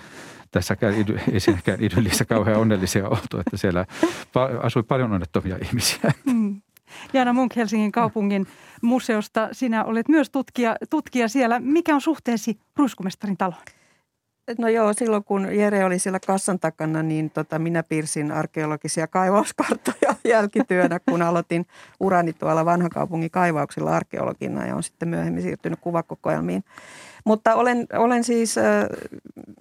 [0.52, 0.94] tässäkään
[1.34, 3.86] ei siinäkään idyllissä kauhean onnellisia oltu, että siellä
[4.62, 6.12] asui paljon onnettomia ihmisiä.
[6.26, 6.62] Mm.
[7.14, 8.48] Jaana Munk Helsingin kaupungin
[8.82, 11.60] museosta, sinä olet myös tutkija, tutkija siellä.
[11.60, 13.62] Mikä on suhteesi Ruiskumestarin taloon?
[14.58, 20.16] No joo, silloin kun Jere oli siellä kassan takana, niin tota, minä piirsin arkeologisia kaivauskarttoja
[20.34, 21.66] jälkityönä, kun aloitin
[22.00, 26.64] urani tuolla vanhan kaupungin kaivauksilla arkeologina ja on sitten myöhemmin siirtynyt kuvakokoelmiin.
[27.26, 28.66] Mutta olen, olen siis, äh,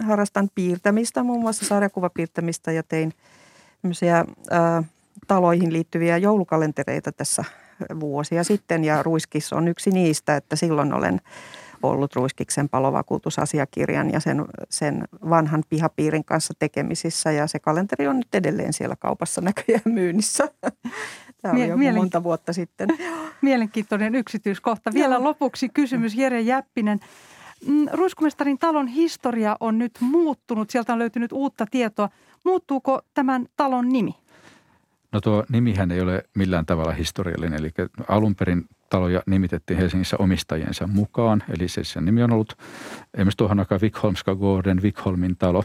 [0.03, 3.13] harrastan piirtämistä, muun muassa sarjakuvapiirtämistä ja tein
[4.05, 4.85] äh,
[5.27, 7.45] taloihin liittyviä joulukalentereita tässä
[8.01, 11.21] vuosia sitten ja Ruiskis on yksi niistä, että silloin olen
[11.83, 18.35] ollut Ruiskiksen palovakuutusasiakirjan ja sen, sen vanhan pihapiirin kanssa tekemisissä ja se kalenteri on nyt
[18.35, 20.49] edelleen siellä kaupassa näköjään myynnissä.
[21.43, 22.89] Tämä oli jo monta vuotta sitten.
[23.43, 24.95] Mielenkiintoinen yksityiskohta.
[24.95, 25.25] Vielä Joo.
[25.25, 27.01] lopuksi kysymys Jere Jäppinen.
[27.67, 30.71] Mm, Ruiskumestarin talon historia on nyt muuttunut.
[30.71, 32.09] Sieltä on löytynyt uutta tietoa.
[32.45, 34.15] Muuttuuko tämän talon nimi?
[35.13, 37.61] No tuo nimihän ei ole millään tavalla historiallinen.
[37.61, 37.71] Eli
[38.09, 41.43] alun perin taloja nimitettiin Helsingissä omistajiensa mukaan.
[41.59, 42.57] Eli se sen nimi on ollut
[43.15, 45.65] esimerkiksi tuohon aikaan Vikholmska Gordon, Vikholmin talo.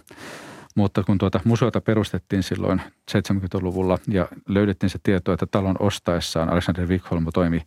[0.75, 6.87] Mutta kun tuota museota perustettiin silloin 70-luvulla ja löydettiin se tieto, että talon ostaessaan Alexander
[6.87, 7.61] Vikholm toimi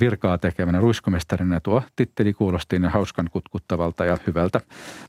[0.00, 1.60] virkaa tekevänä ruiskomestarina.
[1.60, 4.60] Tuo titteli kuulosti niin hauskan kutkuttavalta ja hyvältä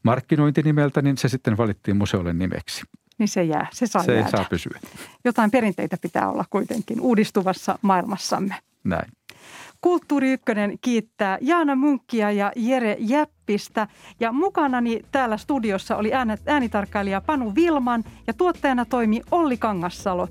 [0.04, 2.84] markkinointinimeltä, niin se sitten valittiin museolle nimeksi.
[3.18, 4.30] Niin se jää, se saa Se jäädä.
[4.30, 4.80] saa pysyä.
[5.26, 8.56] Jotain perinteitä pitää olla kuitenkin uudistuvassa maailmassamme.
[8.84, 9.12] Näin.
[9.84, 13.88] Kulttuuri Ykkönen kiittää Jaana Munkkia ja Jere Jäppistä.
[14.20, 16.12] Ja mukanani täällä studiossa oli
[16.46, 20.28] äänitarkkailija Panu Vilman ja tuottajana toimi Olli Kangassalo.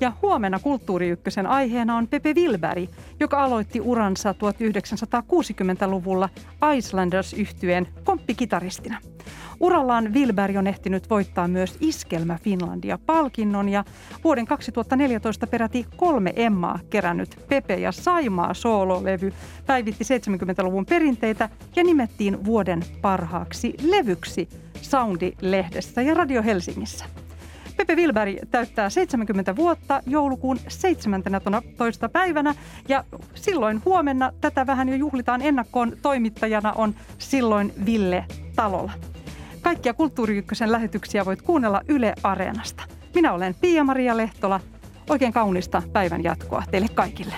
[0.00, 2.90] Ja huomenna Kulttuuri Ykkösen aiheena on Pepe Wilberg,
[3.20, 6.28] joka aloitti uransa 1960-luvulla
[6.76, 8.98] islanders yhtyeen komppikitaristina.
[9.60, 13.84] Urallaan Wilberg on ehtinyt voittaa myös Iskelmä Finlandia-palkinnon ja
[14.24, 19.32] vuoden 2014 peräti kolme Emmaa kerännyt Pepe ja Saimaa soololevy
[19.66, 24.48] päivitti 70-luvun perinteitä ja nimettiin vuoden parhaaksi levyksi
[24.82, 27.23] Soundi-lehdessä ja Radio Helsingissä.
[27.76, 32.08] Pepe Wilberg täyttää 70 vuotta joulukuun 17.
[32.08, 32.54] päivänä
[32.88, 33.04] ja
[33.34, 35.96] silloin huomenna tätä vähän jo juhlitaan ennakkoon.
[36.02, 38.24] Toimittajana on silloin Ville
[38.56, 38.92] Talola.
[39.60, 42.82] Kaikkia Kulttuuri Ykkösen lähetyksiä voit kuunnella Yle Areenasta.
[43.14, 44.60] Minä olen Pia-Maria Lehtola.
[45.10, 47.34] Oikein kaunista päivän jatkoa teille kaikille.